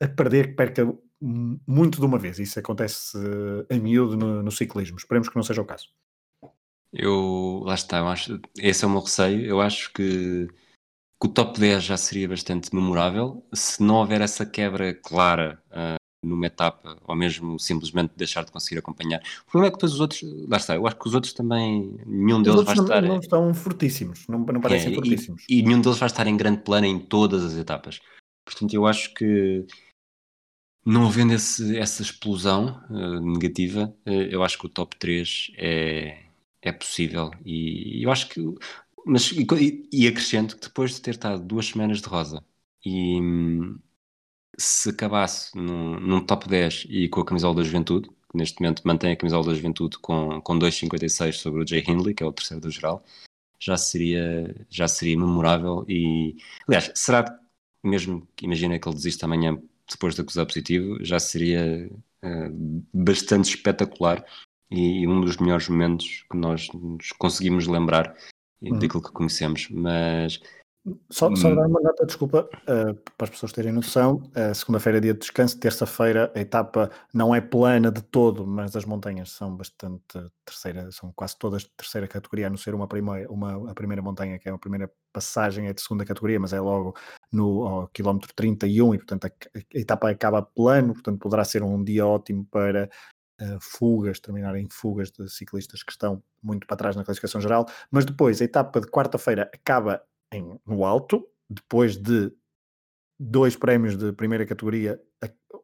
a 0.00 0.08
perder, 0.08 0.56
perca 0.56 0.90
muito 1.20 2.00
de 2.00 2.06
uma 2.06 2.18
vez. 2.18 2.38
Isso 2.38 2.58
acontece 2.58 3.18
a 3.70 3.74
miúdo 3.74 4.16
no, 4.16 4.42
no, 4.42 4.50
ciclismo. 4.50 4.96
Esperemos 4.96 5.28
que 5.28 5.36
não 5.36 5.42
seja 5.42 5.60
o 5.60 5.66
caso. 5.66 5.88
Eu, 6.90 7.62
lá 7.66 7.74
está, 7.74 7.98
eu 7.98 8.08
acho, 8.08 8.40
esse 8.58 8.84
é 8.84 8.88
o 8.88 8.90
meu 8.90 9.00
receio. 9.00 9.44
Eu 9.44 9.60
acho 9.60 9.92
que, 9.92 10.48
que 11.20 11.26
o 11.26 11.28
top 11.28 11.60
10 11.60 11.84
já 11.84 11.98
seria 11.98 12.28
bastante 12.28 12.74
memorável 12.74 13.46
se 13.52 13.82
não 13.82 13.96
houver 13.96 14.22
essa 14.22 14.46
quebra 14.46 14.94
clara 14.94 15.62
uh, 15.70 16.01
numa 16.22 16.46
etapa, 16.46 16.96
ou 17.04 17.16
mesmo 17.16 17.58
simplesmente 17.58 18.12
deixar 18.16 18.44
de 18.44 18.52
conseguir 18.52 18.78
acompanhar. 18.78 19.20
O 19.46 19.50
problema 19.50 19.66
é 19.66 19.70
que 19.70 19.76
depois 19.76 19.92
os 19.92 20.00
outros, 20.00 20.22
lá 20.48 20.56
está, 20.56 20.76
eu 20.76 20.86
acho 20.86 20.96
que 20.96 21.08
os 21.08 21.14
outros 21.14 21.32
também, 21.32 21.98
nenhum 22.06 22.42
deles 22.42 22.62
vai 22.62 22.76
não, 22.76 22.84
estar. 22.84 23.02
Não 23.02 23.18
estão 23.18 23.54
fortíssimos, 23.54 24.26
não, 24.28 24.38
não 24.38 24.60
parecem 24.60 24.92
é, 24.92 24.94
fortíssimos. 24.94 25.44
E, 25.48 25.58
e 25.58 25.62
nenhum 25.62 25.80
deles 25.80 25.98
vai 25.98 26.06
estar 26.06 26.26
em 26.26 26.36
grande 26.36 26.62
plano 26.62 26.86
em 26.86 26.98
todas 26.98 27.44
as 27.44 27.56
etapas. 27.56 28.00
Portanto, 28.44 28.72
eu 28.72 28.86
acho 28.86 29.12
que 29.14 29.66
não 30.84 31.06
havendo 31.06 31.32
esse, 31.32 31.76
essa 31.76 32.02
explosão 32.02 32.80
uh, 32.90 33.20
negativa, 33.20 33.94
uh, 34.06 34.10
eu 34.10 34.42
acho 34.42 34.58
que 34.58 34.66
o 34.66 34.68
top 34.68 34.96
3 34.96 35.52
é, 35.56 36.24
é 36.60 36.72
possível. 36.72 37.30
E 37.44 38.04
eu 38.04 38.10
acho 38.10 38.28
que. 38.28 38.40
Mas, 39.04 39.32
e, 39.32 39.88
e 39.92 40.06
acrescento 40.06 40.56
que 40.56 40.68
depois 40.68 40.94
de 40.94 41.00
ter 41.00 41.12
estado 41.12 41.42
duas 41.42 41.66
semanas 41.66 42.00
de 42.00 42.06
rosa 42.06 42.44
e 42.84 43.20
se 44.56 44.90
acabasse 44.90 45.56
num, 45.56 45.98
num 46.00 46.24
top 46.24 46.48
10 46.48 46.86
e 46.88 47.08
com 47.08 47.20
a 47.20 47.24
camisola 47.24 47.56
da 47.56 47.62
juventude, 47.62 48.08
que 48.08 48.36
neste 48.36 48.60
momento 48.60 48.82
mantém 48.84 49.12
a 49.12 49.16
camisola 49.16 49.46
da 49.46 49.54
juventude 49.54 49.98
com, 49.98 50.40
com 50.40 50.58
2,56 50.58 51.32
sobre 51.32 51.62
o 51.62 51.66
Jay 51.66 51.84
Hindley, 51.86 52.14
que 52.14 52.22
é 52.22 52.26
o 52.26 52.32
terceiro 52.32 52.60
do 52.60 52.70
geral, 52.70 53.04
já 53.58 53.76
seria, 53.76 54.54
já 54.68 54.88
seria 54.88 55.18
memorável. 55.18 55.84
E 55.88 56.36
aliás, 56.66 56.90
será 56.94 57.38
mesmo 57.82 58.26
que 58.36 58.44
imagina 58.44 58.78
que 58.78 58.88
ele 58.88 58.96
desista 58.96 59.26
amanhã 59.26 59.60
depois 59.90 60.14
de 60.14 60.20
acusar 60.20 60.46
positivo, 60.46 61.04
já 61.04 61.18
seria 61.18 61.90
uh, 62.24 62.84
bastante 62.92 63.54
espetacular 63.54 64.24
e, 64.70 65.00
e, 65.00 65.06
um 65.06 65.20
dos 65.20 65.36
melhores 65.36 65.68
momentos 65.68 66.24
que 66.30 66.36
nós 66.36 66.68
nos 66.72 67.12
conseguimos 67.12 67.66
lembrar 67.66 68.16
uhum. 68.62 68.78
daquilo 68.78 69.02
que 69.02 69.12
conhecemos. 69.12 69.68
Mas 69.70 70.40
só, 71.10 71.32
só 71.36 71.48
hum. 71.48 71.54
dar 71.54 71.66
uma 71.68 71.80
nota, 71.80 72.04
desculpa, 72.04 72.48
uh, 72.62 72.94
para 73.16 73.24
as 73.24 73.30
pessoas 73.30 73.52
terem 73.52 73.70
noção, 73.70 74.16
uh, 74.16 74.52
segunda-feira 74.52 74.98
é 74.98 75.00
dia 75.00 75.14
de 75.14 75.20
descanso, 75.20 75.56
terça-feira 75.58 76.32
a 76.34 76.40
etapa 76.40 76.90
não 77.14 77.32
é 77.32 77.40
plana 77.40 77.90
de 77.90 78.02
todo, 78.02 78.44
mas 78.44 78.74
as 78.74 78.84
montanhas 78.84 79.30
são 79.30 79.56
bastante 79.56 80.18
terceira, 80.44 80.90
são 80.90 81.12
quase 81.12 81.38
todas 81.38 81.62
de 81.62 81.70
terceira 81.76 82.08
categoria, 82.08 82.48
a 82.48 82.50
não 82.50 82.56
ser 82.56 82.74
uma 82.74 82.88
primeira, 82.88 83.30
uma, 83.30 83.70
a 83.70 83.74
primeira 83.74 84.02
montanha, 84.02 84.40
que 84.40 84.48
é 84.48 84.52
a 84.52 84.58
primeira 84.58 84.90
passagem, 85.12 85.68
é 85.68 85.72
de 85.72 85.80
segunda 85.80 86.04
categoria, 86.04 86.40
mas 86.40 86.52
é 86.52 86.60
logo 86.60 86.96
no 87.30 87.64
ao 87.64 87.88
quilómetro 87.88 88.32
31 88.34 88.94
e 88.94 88.98
portanto 88.98 89.26
a, 89.26 89.28
a 89.28 89.78
etapa 89.78 90.10
acaba 90.10 90.42
plano, 90.42 90.94
portanto 90.94 91.20
poderá 91.20 91.44
ser 91.44 91.62
um 91.62 91.82
dia 91.82 92.06
ótimo 92.06 92.44
para 92.50 92.90
Uh, 93.40 93.58
fugas, 93.60 94.20
terminar 94.20 94.54
em 94.54 94.68
fugas 94.70 95.10
de 95.10 95.28
ciclistas 95.28 95.82
que 95.82 95.90
estão 95.90 96.22
muito 96.40 96.64
para 96.64 96.76
trás 96.76 96.94
na 96.94 97.02
classificação 97.02 97.40
geral, 97.40 97.66
mas 97.90 98.04
depois 98.04 98.40
a 98.40 98.44
etapa 98.44 98.80
de 98.80 98.86
quarta-feira 98.86 99.50
acaba 99.52 100.00
em, 100.32 100.58
no 100.66 100.84
alto, 100.84 101.26
depois 101.48 101.96
de 101.96 102.32
dois 103.18 103.54
prémios 103.56 103.96
de 103.96 104.12
primeira 104.12 104.44
categoria, 104.46 105.00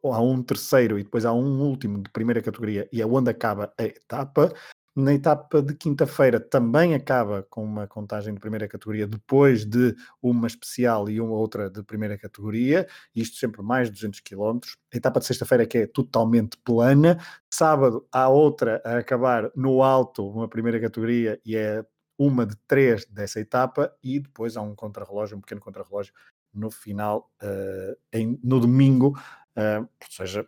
há 0.03 0.21
um 0.21 0.41
terceiro 0.41 0.97
e 0.97 1.03
depois 1.03 1.25
há 1.25 1.33
um 1.33 1.61
último 1.61 2.01
de 2.01 2.09
primeira 2.11 2.41
categoria 2.41 2.87
e 2.91 3.01
é 3.01 3.05
onde 3.05 3.29
acaba 3.29 3.73
a 3.77 3.83
etapa. 3.83 4.53
Na 4.95 5.13
etapa 5.13 5.61
de 5.61 5.73
quinta-feira 5.75 6.39
também 6.39 6.93
acaba 6.93 7.43
com 7.49 7.63
uma 7.63 7.87
contagem 7.87 8.33
de 8.33 8.39
primeira 8.39 8.67
categoria, 8.67 9.07
depois 9.07 9.63
de 9.63 9.95
uma 10.21 10.47
especial 10.47 11.09
e 11.09 11.21
uma 11.21 11.35
outra 11.35 11.69
de 11.69 11.81
primeira 11.83 12.17
categoria, 12.17 12.87
isto 13.15 13.37
sempre 13.37 13.61
mais 13.61 13.87
de 13.87 13.93
200 13.95 14.19
km. 14.19 14.59
A 14.93 14.97
etapa 14.97 15.19
de 15.19 15.25
sexta-feira 15.27 15.65
que 15.65 15.77
é 15.79 15.87
totalmente 15.87 16.57
plana. 16.65 17.17
Sábado 17.49 18.05
há 18.11 18.27
outra 18.27 18.81
a 18.83 18.97
acabar 18.97 19.49
no 19.55 19.83
alto, 19.83 20.27
uma 20.27 20.49
primeira 20.49 20.79
categoria, 20.81 21.39
e 21.45 21.55
é 21.55 21.85
uma 22.19 22.45
de 22.45 22.55
três 22.67 23.05
dessa 23.05 23.39
etapa 23.39 23.95
e 24.03 24.19
depois 24.19 24.57
há 24.57 24.61
um 24.61 24.75
contrarrelógio, 24.75 25.37
um 25.37 25.41
pequeno 25.41 25.61
contrarrelógio 25.61 26.13
no 26.53 26.69
final, 26.69 27.31
uh, 27.41 27.97
em, 28.11 28.37
no 28.43 28.59
domingo, 28.59 29.17
uh, 29.55 29.81
ou 29.81 30.11
seja, 30.11 30.45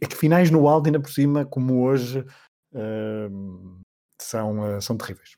é 0.00 0.06
que 0.06 0.16
finais 0.16 0.50
no 0.50 0.66
Aldo 0.66 0.88
ainda 0.88 1.00
por 1.00 1.10
cima, 1.10 1.44
como 1.44 1.84
hoje, 1.84 2.20
uh, 2.72 3.80
são, 4.20 4.80
são 4.80 4.96
terríveis. 4.96 5.36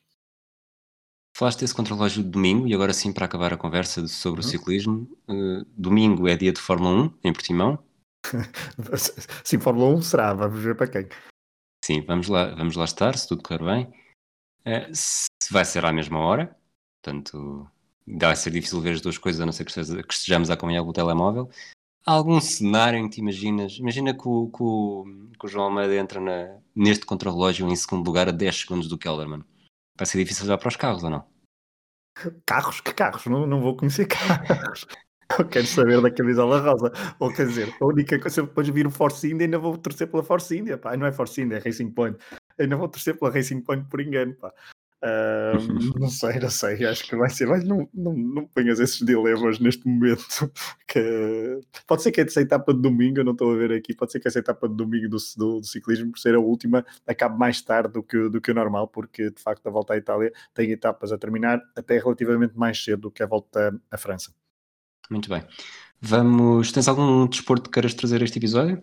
Falaste 1.37 1.59
desse 1.59 1.75
contrarrelógio 1.75 2.23
de 2.23 2.29
domingo 2.29 2.67
e 2.67 2.73
agora 2.73 2.93
sim 2.93 3.13
para 3.13 3.25
acabar 3.25 3.53
a 3.53 3.57
conversa 3.57 4.07
sobre 4.07 4.41
uhum. 4.41 4.47
o 4.47 4.49
ciclismo, 4.49 5.07
domingo 5.77 6.27
é 6.27 6.35
dia 6.35 6.51
de 6.51 6.59
Fórmula 6.59 7.03
1 7.03 7.19
em 7.25 7.33
Portimão. 7.33 7.77
sim, 9.43 9.59
Fórmula 9.59 9.95
1 9.97 10.01
será, 10.01 10.33
vamos 10.33 10.59
ver 10.59 10.75
para 10.75 10.87
quem. 10.87 11.07
Sim, 11.85 12.01
vamos 12.01 12.27
lá, 12.27 12.55
vamos 12.55 12.75
lá 12.75 12.85
estar, 12.85 13.15
se 13.15 13.27
tudo 13.27 13.43
correr 13.43 13.63
bem. 13.63 13.93
Se 14.93 15.27
vai 15.51 15.65
ser 15.65 15.85
à 15.85 15.93
mesma 15.93 16.19
hora, 16.19 16.55
portanto 17.01 17.69
vai 18.07 18.35
ser 18.35 18.51
difícil 18.51 18.79
ver 18.81 18.93
as 18.93 19.01
duas 19.01 19.17
coisas, 19.17 19.41
a 19.41 19.45
não 19.45 19.51
ser 19.51 19.65
que 19.65 19.71
estejamos 20.13 20.49
a 20.49 20.53
acompanhar 20.53 20.81
o 20.83 20.93
telemóvel. 20.93 21.49
Há 22.05 22.13
algum 22.13 22.39
cenário 22.39 22.97
em 22.97 23.09
que 23.09 23.15
te 23.15 23.21
imaginas? 23.21 23.77
Imagina 23.77 24.13
que 24.13 24.25
o, 24.25 24.49
que 24.49 24.63
o, 24.63 25.05
que 25.37 25.45
o 25.45 25.49
João 25.49 25.65
Almeida 25.65 25.93
entra 25.95 26.21
na, 26.21 26.57
neste 26.73 27.05
contrarrelógio 27.05 27.67
em 27.67 27.75
segundo 27.75 28.05
lugar 28.05 28.29
a 28.29 28.31
10 28.31 28.61
segundos 28.61 28.87
do 28.87 28.97
Kellerman. 28.97 29.43
Vai 29.97 30.05
ser 30.05 30.17
difícil 30.19 30.45
olhar 30.45 30.57
para 30.57 30.69
os 30.69 30.77
carros 30.77 31.03
ou 31.03 31.09
não? 31.09 31.25
Carros? 32.45 32.79
Que 32.79 32.93
carros? 32.93 33.25
Não, 33.25 33.45
não 33.45 33.61
vou 33.61 33.75
conhecer 33.75 34.05
carros. 34.07 34.85
Eu 35.37 35.45
quero 35.45 35.67
saber 35.67 36.01
da 36.01 36.09
camisola 36.09 36.61
rosa. 36.61 36.91
Ou 37.19 37.33
quer 37.33 37.47
dizer, 37.47 37.75
a 37.81 37.85
única 37.85 38.17
coisa, 38.19 38.43
depois 38.43 38.69
vir 38.69 38.87
o 38.87 38.91
Force 38.91 39.29
India, 39.29 39.45
ainda 39.45 39.59
vou 39.59 39.77
torcer 39.77 40.09
pela 40.09 40.23
Force 40.23 40.57
India. 40.57 40.77
Pá. 40.77 40.95
Não 40.95 41.05
é 41.05 41.11
Force 41.11 41.41
India, 41.41 41.57
é 41.57 41.59
Racing 41.59 41.91
Point. 41.91 42.17
Ainda 42.59 42.75
vou 42.75 42.87
torcer 42.87 43.17
pela 43.17 43.31
Racing 43.31 43.61
Point 43.61 43.87
por 43.89 44.01
engano. 44.01 44.33
Pá. 44.35 44.53
Uh, 44.97 45.57
não 45.99 46.09
sei, 46.09 46.39
não 46.39 46.49
sei, 46.49 46.83
acho 46.85 47.07
que 47.07 47.15
vai 47.15 47.29
ser, 47.29 47.47
mas 47.47 47.63
não, 47.63 47.87
não, 47.93 48.13
não 48.13 48.47
ponhas 48.47 48.79
esses 48.79 48.99
dilemas 49.05 49.59
neste 49.59 49.87
momento. 49.87 50.51
Que... 50.87 51.59
Pode 51.85 52.01
ser 52.01 52.13
que 52.13 52.21
essa 52.21 52.41
etapa 52.41 52.73
de 52.73 52.81
domingo, 52.81 53.19
eu 53.19 53.25
não 53.25 53.33
estou 53.33 53.53
a 53.53 53.57
ver 53.57 53.73
aqui, 53.73 53.93
pode 53.93 54.11
ser 54.11 54.21
que 54.21 54.27
essa 54.27 54.39
etapa 54.39 54.69
de 54.69 54.75
domingo 54.75 55.09
do, 55.09 55.17
do, 55.35 55.59
do, 55.59 55.67
ciclismo, 55.67 56.11
por 56.13 56.17
ser 56.17 56.33
a 56.33 56.39
última, 56.39 56.85
acabe 57.05 57.37
mais 57.37 57.61
tarde 57.61 57.93
do 57.93 58.01
que, 58.01 58.29
do 58.29 58.39
que 58.39 58.51
o 58.51 58.53
normal, 58.53 58.87
porque 58.87 59.29
de 59.29 59.41
facto 59.41 59.67
a 59.67 59.69
volta 59.69 59.93
à 59.93 59.97
Itália 59.97 60.31
tem 60.53 60.71
etapas 60.71 61.11
a 61.11 61.17
terminar 61.17 61.61
até 61.75 61.99
relativamente 61.99 62.57
mais 62.57 62.81
cedo 62.81 63.01
do 63.01 63.11
que 63.11 63.21
a 63.21 63.27
volta 63.27 63.77
à 63.91 63.97
França. 63.97 64.33
Muito 65.09 65.29
bem. 65.29 65.43
Vamos. 65.99 66.71
Tens 66.71 66.87
algum 66.87 67.27
desporto 67.27 67.63
que 67.63 67.73
queiras 67.73 67.93
trazer 67.93 68.21
a 68.21 68.23
este 68.23 68.39
episódio? 68.39 68.81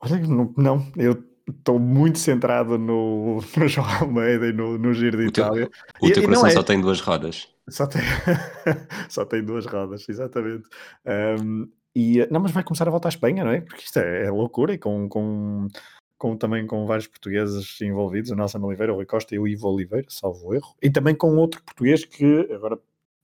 Olha, 0.00 0.18
não, 0.18 0.52
não, 0.56 0.92
eu 0.96 1.22
estou 1.48 1.78
muito 1.78 2.18
centrado 2.18 2.76
no, 2.78 3.40
no 3.56 3.68
João 3.68 3.86
Almeida 4.00 4.48
e 4.48 4.52
no, 4.52 4.78
no 4.78 4.92
Giro 4.92 5.18
de 5.18 5.26
O 5.28 5.32
teu, 5.32 5.44
Itália. 5.44 5.70
o 6.00 6.08
E, 6.08 6.12
teu 6.12 6.22
e 6.22 6.26
coração 6.26 6.46
é, 6.48 6.50
só 6.50 6.62
tem 6.62 6.80
duas 6.80 7.00
rodas. 7.00 7.48
só 7.68 7.86
tem, 7.86 8.02
só 9.08 9.24
tem 9.24 9.44
duas 9.44 9.66
rodas, 9.66 10.08
exatamente. 10.08 10.68
Ahm, 11.06 11.66
e, 11.94 12.26
não, 12.30 12.40
mas 12.40 12.52
vai 12.52 12.62
começar 12.62 12.86
a 12.86 12.90
voltar 12.90 13.08
à 13.08 13.10
Espanha, 13.10 13.44
não 13.44 13.50
é? 13.50 13.60
Porque 13.60 13.82
isto 13.84 13.98
é, 13.98 14.26
é 14.26 14.30
loucura 14.30 14.72
e 14.74 14.78
com, 14.78 15.08
com, 15.08 15.66
com 16.16 16.36
também 16.36 16.66
com 16.66 16.86
vários 16.86 17.06
portugueses 17.06 17.80
envolvidos, 17.80 18.30
o 18.30 18.36
Nelson 18.36 18.58
Oliveira, 18.60 18.92
o 18.92 18.96
Rui 18.96 19.06
Costa 19.06 19.34
e 19.34 19.38
o 19.38 19.48
Ivo 19.48 19.68
Oliveira, 19.68 20.06
salvo 20.08 20.54
erro, 20.54 20.74
e 20.82 20.90
também 20.90 21.14
com 21.14 21.34
outro 21.36 21.62
português 21.64 22.04
que 22.04 22.48
agora 22.52 22.78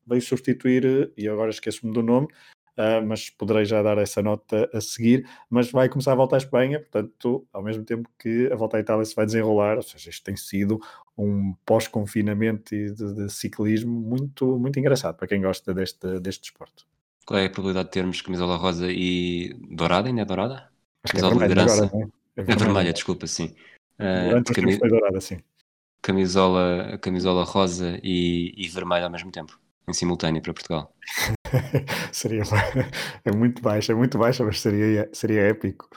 veio 0.07 0.21
substituir, 0.23 1.13
e 1.17 1.29
agora 1.29 1.51
esqueço-me 1.51 1.93
do 1.93 2.03
nome, 2.03 2.29
ah, 2.77 3.01
mas 3.01 3.31
poderei 3.31 3.65
já 3.65 3.83
dar 3.83 3.99
essa 3.99 4.23
nota 4.23 4.69
a 4.73 4.81
seguir, 4.81 5.29
mas 5.49 5.71
vai 5.71 5.89
começar 5.89 6.13
a 6.13 6.17
volta 6.17 6.37
à 6.37 6.39
Espanha, 6.39 6.81
portanto, 6.81 7.47
ao 7.53 7.63
mesmo 7.63 7.85
tempo 7.85 8.09
que 8.19 8.49
a 8.53 8.57
volta 8.57 8.77
à 8.77 8.81
Itália 8.81 9.05
se 9.05 9.15
vai 9.15 9.27
desenrolar, 9.27 9.77
ou 9.77 9.83
seja, 9.83 10.11
isto 10.11 10.25
tem 10.25 10.37
sido 10.37 10.81
um 11.17 11.55
pós-confinamento 11.65 12.75
e 12.75 12.91
de, 12.93 13.15
de 13.15 13.33
ciclismo 13.33 13.93
muito, 13.93 14.59
muito 14.59 14.79
engraçado 14.79 15.17
para 15.17 15.29
quem 15.29 15.41
gosta 15.41 15.73
deste, 15.73 16.19
deste 16.21 16.43
desporto. 16.43 16.87
Qual 17.27 17.39
é 17.41 17.47
a 17.47 17.51
probabilidade 17.51 17.87
de 17.89 17.93
termos 17.93 18.21
camisola 18.21 18.57
rosa 18.57 18.87
e 18.91 19.55
dourada? 19.71 20.09
Ainda 20.09 20.23
é 20.23 20.25
dourada? 20.25 20.55
Acho 21.03 21.17
é 21.17 21.21
Camisola 21.21 21.33
de 21.35 21.39
vermelho 21.39 21.63
agora, 21.63 21.81
liderança? 21.81 21.95
não 21.95 22.03
é? 22.03 22.09
É 22.37 22.43
É 22.43 22.57
vermelha, 22.57 22.93
desculpa, 22.93 23.27
sim. 23.27 23.55
Os 23.99 24.55
cami- 24.55 24.79
dourado, 24.79 25.17
assim. 25.17 25.39
camisola, 26.03 26.99
camisola 26.99 27.45
rosa 27.45 27.99
e, 28.03 28.53
e 28.57 28.69
vermelha 28.69 29.05
ao 29.07 29.11
mesmo 29.11 29.31
tempo, 29.31 29.59
em 29.89 29.93
simultâneo 29.93 30.43
para 30.43 30.53
Portugal. 30.53 30.93
seria 32.12 32.43
é 33.25 33.33
muito 33.33 33.62
baixa, 33.62 33.93
é 33.93 33.95
muito 33.95 34.19
baixa, 34.19 34.45
mas 34.45 34.61
seria, 34.61 35.09
seria 35.12 35.43
épico. 35.43 35.88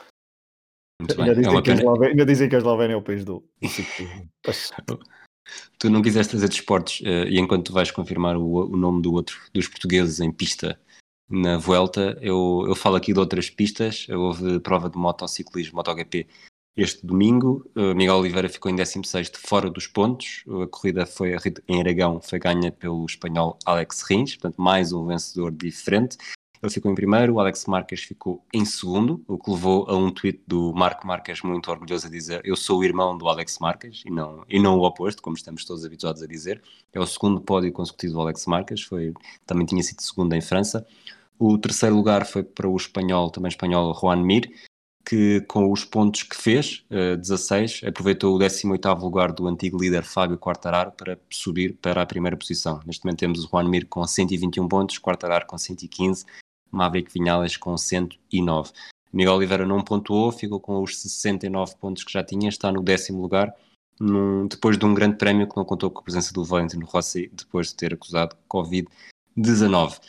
Ainda 1.02 1.32
É 1.32 1.36
dizem, 1.36 1.52
uma 1.52 1.62
que 1.62 1.76
pena. 1.76 2.06
Ainda 2.08 2.26
dizem 2.26 2.50
que 2.50 2.56
a 2.56 2.58
Eslovénia 2.58 2.94
é 2.94 2.98
o 2.98 3.02
país 3.02 3.24
do, 3.24 3.44
do 3.62 3.68
ciclismo. 3.68 4.30
Tu 5.80 5.90
não 5.90 6.02
quiseste 6.02 6.32
trazer 6.32 6.50
desportos 6.50 7.02
eh, 7.06 7.30
e 7.30 7.40
enquanto 7.40 7.68
tu 7.68 7.74
vais 7.74 7.90
confirmar 7.90 8.36
o, 8.36 8.70
o 8.70 8.76
nome 8.76 9.02
do 9.02 9.14
outro 9.14 9.40
dos 9.54 9.66
portugueses 9.66 10.20
em 10.20 10.30
pista 10.30 10.78
na 11.30 11.58
Vuelta, 11.58 12.18
eu, 12.22 12.66
eu 12.68 12.76
falo 12.76 12.98
aqui 12.98 13.14
de 13.14 13.20
outras 13.20 13.50
pistas. 13.50 14.08
Houve 14.10 14.60
prova 14.60 14.90
de 14.90 14.98
motociclismo, 14.98 15.78
MotoGP, 15.78 16.28
este 16.78 17.06
domingo. 17.06 17.70
Eh, 17.76 17.94
Miguel 17.96 18.18
Oliveira 18.18 18.48
ficou 18.48 18.72
em 18.72 18.76
16 18.76 19.32
fora 19.36 19.70
dos 19.70 19.88
pontos. 19.88 20.44
A 20.64 20.68
corrida 20.68 21.06
foi 21.06 21.36
em 21.68 21.80
Aragão, 21.82 22.22
foi 22.22 22.38
ganha 22.38 22.72
pelo 22.72 23.04
espanhol 23.06 23.58
Alex 23.66 24.04
Rins, 24.04 24.36
portanto, 24.36 24.62
mais 24.62 24.94
um 24.94 25.06
vencedor 25.08 25.52
diferente. 25.52 26.18
Ele 26.62 26.72
ficou 26.72 26.92
em 26.92 26.96
primeiro, 26.96 27.34
o 27.34 27.40
Alex 27.40 27.66
Marques 27.66 28.04
ficou 28.04 28.44
em 28.54 28.66
segundo, 28.66 29.24
o 29.28 29.38
que 29.38 29.52
levou 29.52 29.86
a 29.88 29.96
um 29.96 30.10
tweet 30.12 30.42
do 30.48 30.74
Marco 30.74 31.06
Marques 31.06 31.44
muito 31.44 31.70
orgulhoso 31.70 32.08
a 32.08 32.10
dizer 32.10 32.42
eu 32.44 32.56
sou 32.56 32.80
o 32.80 32.84
irmão 32.84 33.16
do 33.16 33.28
Alex 33.28 33.60
Marques 33.60 34.02
e 34.04 34.10
não, 34.10 34.44
e 34.50 34.60
não 34.60 34.80
o 34.80 34.84
oposto, 34.84 35.22
como 35.22 35.36
estamos 35.36 35.64
todos 35.66 35.86
habituados 35.86 36.22
a 36.24 36.28
dizer. 36.28 36.62
É 36.92 37.00
o 37.00 37.06
segundo 37.06 37.40
pódio 37.42 37.72
consecutivo 37.72 38.14
do 38.14 38.22
Alex 38.22 38.46
Marques, 38.48 38.82
foi, 38.82 39.14
também 39.46 39.66
tinha 39.66 39.84
sido 39.84 40.02
segundo 40.02 40.34
em 40.34 40.42
França. 40.42 40.86
O 41.40 41.56
terceiro 41.60 41.96
lugar 41.96 42.26
foi 42.26 42.42
para 42.44 42.68
o 42.68 42.76
espanhol, 42.76 43.30
também 43.30 43.50
espanhol, 43.50 43.94
Juan 43.94 44.24
Mir, 44.24 44.52
que 45.08 45.40
com 45.48 45.72
os 45.72 45.86
pontos 45.86 46.24
que 46.24 46.36
fez, 46.36 46.84
eh, 46.90 47.16
16, 47.16 47.82
aproveitou 47.86 48.36
o 48.36 48.40
18º 48.40 49.00
lugar 49.00 49.32
do 49.32 49.48
antigo 49.48 49.80
líder 49.80 50.04
Fábio 50.04 50.38
Quartararo 50.38 50.92
para 50.92 51.18
subir 51.30 51.74
para 51.82 52.02
a 52.02 52.06
primeira 52.06 52.36
posição. 52.36 52.82
Neste 52.86 53.06
momento 53.06 53.20
temos 53.20 53.44
o 53.46 53.48
Juan 53.48 53.70
Mir 53.70 53.86
com 53.88 54.06
121 54.06 54.68
pontos, 54.68 54.98
Quartararo 54.98 55.46
com 55.48 55.58
115, 55.58 56.26
Maverick 56.70 57.12
Vinhales 57.14 57.56
com 57.56 57.78
109. 57.78 58.72
Miguel 59.14 59.36
Oliveira 59.36 59.66
não 59.66 59.82
pontuou, 59.82 60.30
ficou 60.32 60.60
com 60.60 60.84
os 60.84 61.00
69 61.02 61.76
pontos 61.80 62.04
que 62.04 62.12
já 62.12 62.22
tinha, 62.22 62.50
está 62.50 62.70
no 62.70 62.84
décimo 62.84 63.22
lugar, 63.22 63.54
num- 63.98 64.46
depois 64.48 64.78
de 64.78 64.86
um 64.86 64.94
grande 64.94 65.16
prémio 65.18 65.48
que 65.48 65.56
não 65.56 65.64
contou 65.64 65.90
com 65.90 66.00
a 66.02 66.04
presença 66.04 66.34
do 66.34 66.44
Valentino 66.44 66.86
Rossi, 66.86 67.32
depois 67.34 67.70
de 67.70 67.76
ter 67.76 67.94
acusado 67.94 68.36
Covid-19. 69.38 70.00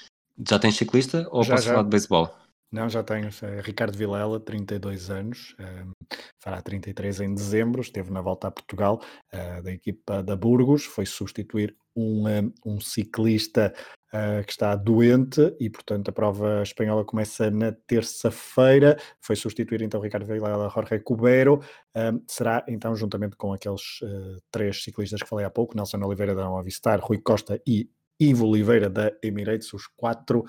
Já 0.49 0.59
tens 0.59 0.77
ciclista 0.77 1.29
ou 1.31 1.43
Já, 1.45 1.55
posso 1.55 1.67
já. 1.67 1.71
falar 1.73 1.85
de 1.85 1.91
beisebol? 1.91 2.35
Não, 2.71 2.89
já 2.89 3.03
tenho. 3.03 3.31
Ricardo 3.63 3.97
Vilela, 3.97 4.39
32 4.39 5.09
anos, 5.11 5.57
um, 5.59 5.93
fará 6.39 6.61
33 6.61 7.21
em 7.23 7.35
dezembro, 7.35 7.81
esteve 7.81 8.11
na 8.11 8.21
volta 8.21 8.49
a 8.49 8.51
Portugal 8.51 9.01
uh, 9.33 9.63
da 9.63 9.73
equipa 9.73 10.23
da 10.23 10.37
Burgos, 10.37 10.85
foi 10.85 11.07
substituir 11.07 11.75
um, 11.97 12.29
um, 12.29 12.53
um 12.67 12.81
ciclista 12.81 13.73
uh, 14.13 14.45
que 14.45 14.53
está 14.53 14.77
doente 14.77 15.57
e, 15.59 15.71
portanto, 15.71 16.11
a 16.11 16.13
prova 16.13 16.63
espanhola 16.63 17.05
começa 17.05 17.51
na 17.51 17.73
terça-feira. 17.73 18.99
Foi 19.21 19.35
substituir 19.35 19.81
então 19.81 20.01
Ricardo 20.01 20.27
Vilela, 20.27 20.69
Jorge 20.69 21.01
Cubero. 21.01 21.61
Um, 21.97 22.23
será 22.29 22.65
então, 22.69 22.95
juntamente 22.95 23.35
com 23.37 23.53
aqueles 23.53 24.01
uh, 24.03 24.43
três 24.51 24.83
ciclistas 24.83 25.23
que 25.23 25.29
falei 25.29 25.47
há 25.47 25.51
pouco, 25.51 25.75
Nelson 25.75 25.99
Oliveira 26.05 26.35
da 26.35 26.49
Movistar, 26.49 27.01
Rui 27.01 27.19
Costa 27.19 27.61
e 27.67 27.91
Ivo 28.21 28.47
Oliveira 28.47 28.91
da 28.91 29.11
Emirates, 29.23 29.73
os 29.73 29.87
quatro. 29.87 30.45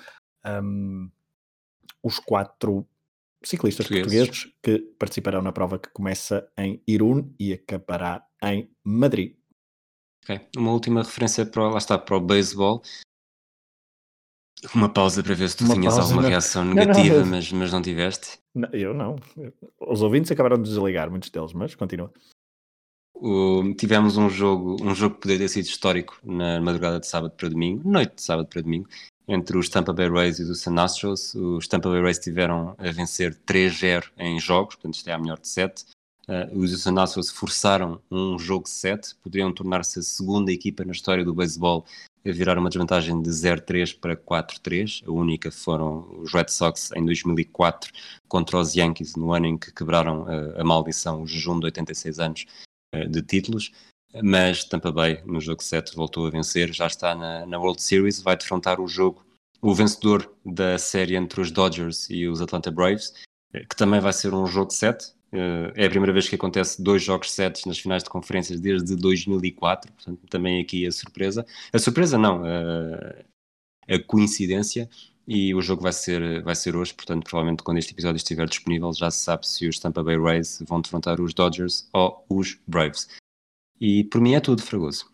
Um, 0.46 1.10
os 2.04 2.20
quatro 2.20 2.86
ciclistas 3.44 3.88
Portugueses. 3.88 4.28
portugueses 4.28 4.54
que 4.62 4.80
participarão 4.98 5.42
na 5.42 5.52
prova 5.52 5.80
que 5.80 5.90
começa 5.90 6.52
em 6.58 6.82
Irún 6.88 7.34
e 7.40 7.54
acabará 7.54 8.26
em 8.44 8.70
Madrid. 8.84 9.36
Ok. 10.24 10.42
Uma 10.58 10.72
última 10.72 11.02
referência 11.04 11.46
para, 11.46 11.70
lá 11.70 11.78
está, 11.78 11.98
para 11.98 12.18
o 12.18 12.20
beisebol. 12.20 12.82
Uma 14.76 14.90
pausa 14.92 15.24
para 15.24 15.34
ver 15.36 15.48
se 15.50 15.56
tu 15.58 15.64
Uma 15.64 15.74
tinhas 15.76 15.94
pausa, 15.94 16.02
alguma 16.02 16.22
não. 16.24 16.30
reação 16.30 16.66
Não, 16.66 16.74
negativa, 16.74 17.20
não. 17.20 17.26
Mas, 17.26 17.52
mas 17.52 17.72
não 17.72 17.82
tiveste. 17.82 18.40
Não, 18.54 18.70
eu 18.74 18.94
não. 18.94 19.16
Os 19.80 20.02
ouvintes 20.02 20.30
acabaram 20.32 20.62
de 20.62 20.70
desligar, 20.70 21.10
muitos 21.10 21.30
deles, 21.30 21.54
mas 21.54 21.76
continua. 21.76 22.12
O- 23.14 23.74
tivemos 23.76 24.18
um 24.18 24.30
jogo, 24.30 24.76
um 24.84 24.94
jogo 24.94 25.16
que 25.16 25.22
poderia 25.22 25.46
ter 25.46 25.50
sido 25.54 25.66
histórico 25.66 26.20
na 26.24 26.60
madrugada 26.60 27.00
de 27.00 27.08
sábado 27.08 27.34
para 27.36 27.50
domingo, 27.50 27.90
noite 27.90 28.16
de 28.16 28.22
sábado 28.22 28.48
para 28.50 28.62
domingo, 28.62 28.88
entre 29.30 29.56
os 29.58 29.70
Tampa 29.70 29.94
Bay 29.94 30.10
Rays 30.10 30.40
e 30.40 30.44
os 30.44 30.60
San 30.60 30.76
Astros. 30.82 31.36
Os 31.36 31.68
Tampa 31.68 31.88
Bay 31.88 32.02
Rays 32.02 32.18
tiveram 32.18 32.76
a 32.80 32.92
vencer 32.92 33.36
3-0 33.46 34.06
em 34.18 34.40
jogos, 34.40 34.76
portanto 34.76 34.96
isto 34.96 35.08
é 35.08 35.14
a 35.14 35.20
melhor 35.20 35.40
de 35.40 35.48
7. 35.48 35.86
os 36.52 36.82
San 36.82 37.00
Astros 37.00 37.30
forçaram 37.30 38.02
um 38.10 38.40
jogo 38.40 38.68
7, 38.68 39.16
poderiam 39.22 39.54
tornar-se 39.54 40.00
a 40.00 40.02
segunda 40.02 40.52
equipa 40.52 40.84
na 40.84 40.92
história 40.92 41.24
do 41.24 41.34
beisebol 41.34 41.86
a 42.26 42.32
virar 42.32 42.58
uma 42.58 42.70
desvantagem 42.70 43.22
de 43.22 43.30
0-3 43.30 43.98
para 44.00 44.18
4-3. 44.18 45.04
A 45.08 45.12
única 45.12 45.52
foram 45.52 46.10
os 46.22 46.34
Red 46.34 46.48
Sox 46.50 46.92
em 46.96 47.06
2004 47.06 47.92
contra 48.28 48.58
os 48.58 48.76
Yankees, 48.76 49.16
no 49.16 49.32
ano 49.32 49.46
em 49.46 49.58
que 49.58 49.72
quebraram 49.72 50.24
uh, 50.24 50.60
a 50.60 50.64
maldição, 50.64 51.22
o 51.22 51.28
jejum 51.28 51.60
de 51.60 51.66
86 51.66 52.20
anos 52.20 52.46
uh, 52.96 53.08
de 53.08 53.22
títulos. 53.22 53.72
Mas 54.24 54.64
Tampa 54.64 54.92
Bay, 54.92 55.22
no 55.26 55.40
jogo 55.40 55.64
7, 55.64 55.96
voltou 55.96 56.26
a 56.26 56.30
vencer, 56.30 56.74
já 56.74 56.88
está 56.88 57.14
na, 57.14 57.46
na 57.46 57.60
World 57.60 57.82
Series, 57.82 58.22
vai 58.22 58.36
defrontar 58.36 58.82
o 58.82 58.88
jogo, 58.88 59.26
o 59.62 59.74
vencedor 59.74 60.34
da 60.46 60.78
série 60.78 61.16
entre 61.16 61.42
os 61.42 61.52
Dodgers 61.52 62.10
e 62.10 62.28
os 62.28 62.42
Atlanta 62.42 62.72
Braves, 62.72 63.14
eh, 63.54 63.66
que 63.66 63.76
também 63.76 64.00
vai 64.00 64.14
ser 64.14 64.34
um 64.34 64.48
jogo 64.48 64.72
7. 64.72 65.14
Uh, 65.32 65.70
é 65.76 65.86
a 65.86 65.90
primeira 65.90 66.12
vez 66.12 66.28
que 66.28 66.34
acontece 66.34 66.82
dois 66.82 67.04
jogos 67.04 67.32
7 67.32 67.68
nas 67.68 67.78
finais 67.78 68.04
de 68.04 68.10
conferências 68.10 68.60
desde 68.60 68.96
2004, 68.96 69.92
portanto, 69.94 70.20
também 70.28 70.60
aqui 70.60 70.88
a 70.88 70.92
surpresa. 70.92 71.46
A 71.72 71.78
surpresa 71.78 72.18
não, 72.18 72.44
a, 72.44 73.94
a 73.94 74.00
coincidência. 74.08 74.90
E 75.32 75.54
o 75.54 75.62
jogo 75.62 75.84
vai 75.84 75.94
ser, 75.94 76.42
vai 76.42 76.56
ser 76.56 76.76
hoje, 76.76 76.92
portanto, 76.92 77.24
provavelmente 77.24 77.62
quando 77.62 77.78
este 77.78 77.94
episódio 77.94 78.18
estiver 78.18 78.48
disponível, 78.48 78.92
já 78.92 79.12
se 79.12 79.20
sabe 79.20 79.48
se 79.48 79.68
os 79.68 79.78
Tampa 79.78 80.02
Bay 80.02 80.18
Rays 80.18 80.64
vão 80.68 80.82
defrontar 80.82 81.22
os 81.22 81.36
Dodgers 81.36 81.88
ou 81.94 82.26
os 82.28 82.58
Braves. 82.66 83.08
E 83.80 84.04
por 84.06 84.20
mim 84.22 84.34
é 84.34 84.40
tudo, 84.40 84.62
Fragoso. 84.62 85.12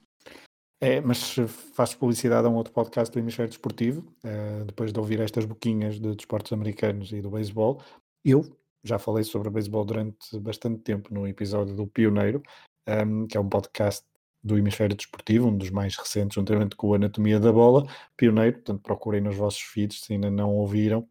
É, 0.81 0.99
mas 0.99 1.35
faço 1.73 1.97
publicidade 1.97 2.45
a 2.45 2.49
um 2.49 2.55
outro 2.55 2.73
podcast 2.73 3.11
do 3.11 3.19
Hemisfério 3.19 3.49
Desportivo, 3.49 4.01
uh, 4.23 4.65
depois 4.65 4.91
de 4.91 4.99
ouvir 4.99 5.19
estas 5.19 5.45
boquinhas 5.45 5.99
de 5.99 6.15
desportos 6.15 6.51
americanos 6.51 7.11
e 7.11 7.21
do 7.21 7.29
beisebol. 7.29 7.81
Eu 8.23 8.43
já 8.83 8.99
falei 8.99 9.23
sobre 9.23 9.49
beisebol 9.49 9.85
durante 9.85 10.39
bastante 10.39 10.81
tempo 10.81 11.13
no 11.13 11.27
episódio 11.27 11.75
do 11.75 11.87
Pioneiro, 11.87 12.43
um, 12.87 13.25
que 13.25 13.37
é 13.37 13.39
um 13.39 13.49
podcast 13.49 14.05
do 14.43 14.57
Hemisfério 14.57 14.95
Desportivo, 14.95 15.47
um 15.47 15.57
dos 15.57 15.71
mais 15.71 15.95
recentes, 15.95 16.35
juntamente 16.35 16.75
com 16.75 16.93
a 16.93 16.97
Anatomia 16.97 17.39
da 17.39 17.51
Bola. 17.51 17.87
Pioneiro, 18.15 18.57
portanto, 18.57 18.81
procurem 18.81 19.21
nos 19.21 19.35
vossos 19.35 19.61
feeds 19.61 20.01
se 20.01 20.13
ainda 20.13 20.29
não 20.29 20.53
ouviram. 20.53 21.09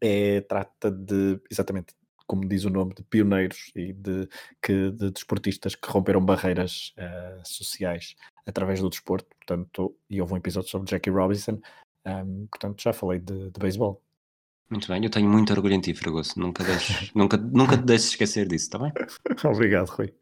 É, 0.00 0.42
trata 0.42 0.90
de, 0.90 1.40
exatamente, 1.50 1.94
como 2.32 2.48
diz 2.48 2.64
o 2.64 2.70
nome, 2.70 2.94
de 2.94 3.02
pioneiros 3.02 3.70
e 3.76 3.92
de, 3.92 4.26
que, 4.62 4.90
de 4.90 5.10
desportistas 5.10 5.74
que 5.74 5.86
romperam 5.86 6.24
barreiras 6.24 6.94
uh, 6.96 7.46
sociais 7.46 8.16
através 8.46 8.80
do 8.80 8.88
desporto, 8.88 9.26
portanto, 9.36 9.94
e 10.08 10.18
houve 10.18 10.32
um 10.32 10.38
episódio 10.38 10.70
sobre 10.70 10.90
Jackie 10.90 11.10
Robinson, 11.10 11.60
um, 12.06 12.46
portanto, 12.46 12.82
já 12.82 12.94
falei 12.94 13.18
de, 13.18 13.50
de 13.50 13.60
beisebol. 13.60 14.00
Muito 14.70 14.88
bem, 14.88 15.04
eu 15.04 15.10
tenho 15.10 15.28
muito 15.28 15.52
orgulho 15.52 15.74
em 15.74 15.80
ti, 15.82 15.92
Fragoso. 15.92 16.32
Nunca, 16.38 16.64
deixes, 16.64 17.10
nunca, 17.14 17.36
nunca 17.36 17.76
te 17.76 17.84
deixes 17.84 18.08
esquecer 18.08 18.48
disso, 18.48 18.64
está 18.64 18.78
bem? 18.78 18.90
Obrigado, 19.44 19.90
Rui. 19.90 20.14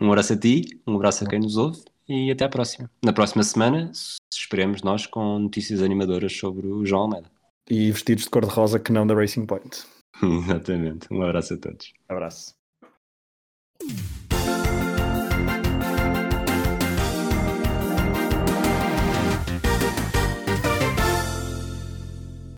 Um 0.00 0.08
abraço 0.08 0.32
a 0.32 0.38
ti, 0.38 0.80
um 0.86 0.96
abraço 0.96 1.24
a 1.24 1.28
quem 1.28 1.40
nos 1.40 1.58
ouve 1.58 1.84
e 2.08 2.30
até 2.30 2.46
à 2.46 2.48
próxima. 2.48 2.90
Na 3.04 3.12
próxima 3.12 3.42
semana, 3.42 3.92
esperemos 4.32 4.80
nós 4.80 5.06
com 5.06 5.38
notícias 5.38 5.82
animadoras 5.82 6.34
sobre 6.34 6.66
o 6.68 6.86
João 6.86 7.02
Almeida. 7.02 7.30
E 7.68 7.92
vestidos 7.92 8.24
de 8.24 8.30
cor-de-rosa 8.30 8.80
que 8.80 8.90
não 8.90 9.06
da 9.06 9.14
Racing 9.14 9.44
Point. 9.44 9.84
Exatamente. 10.22 11.06
Um 11.12 11.22
abraço 11.22 11.54
a 11.54 11.58
todos. 11.58 11.92
Abraço. 12.08 12.54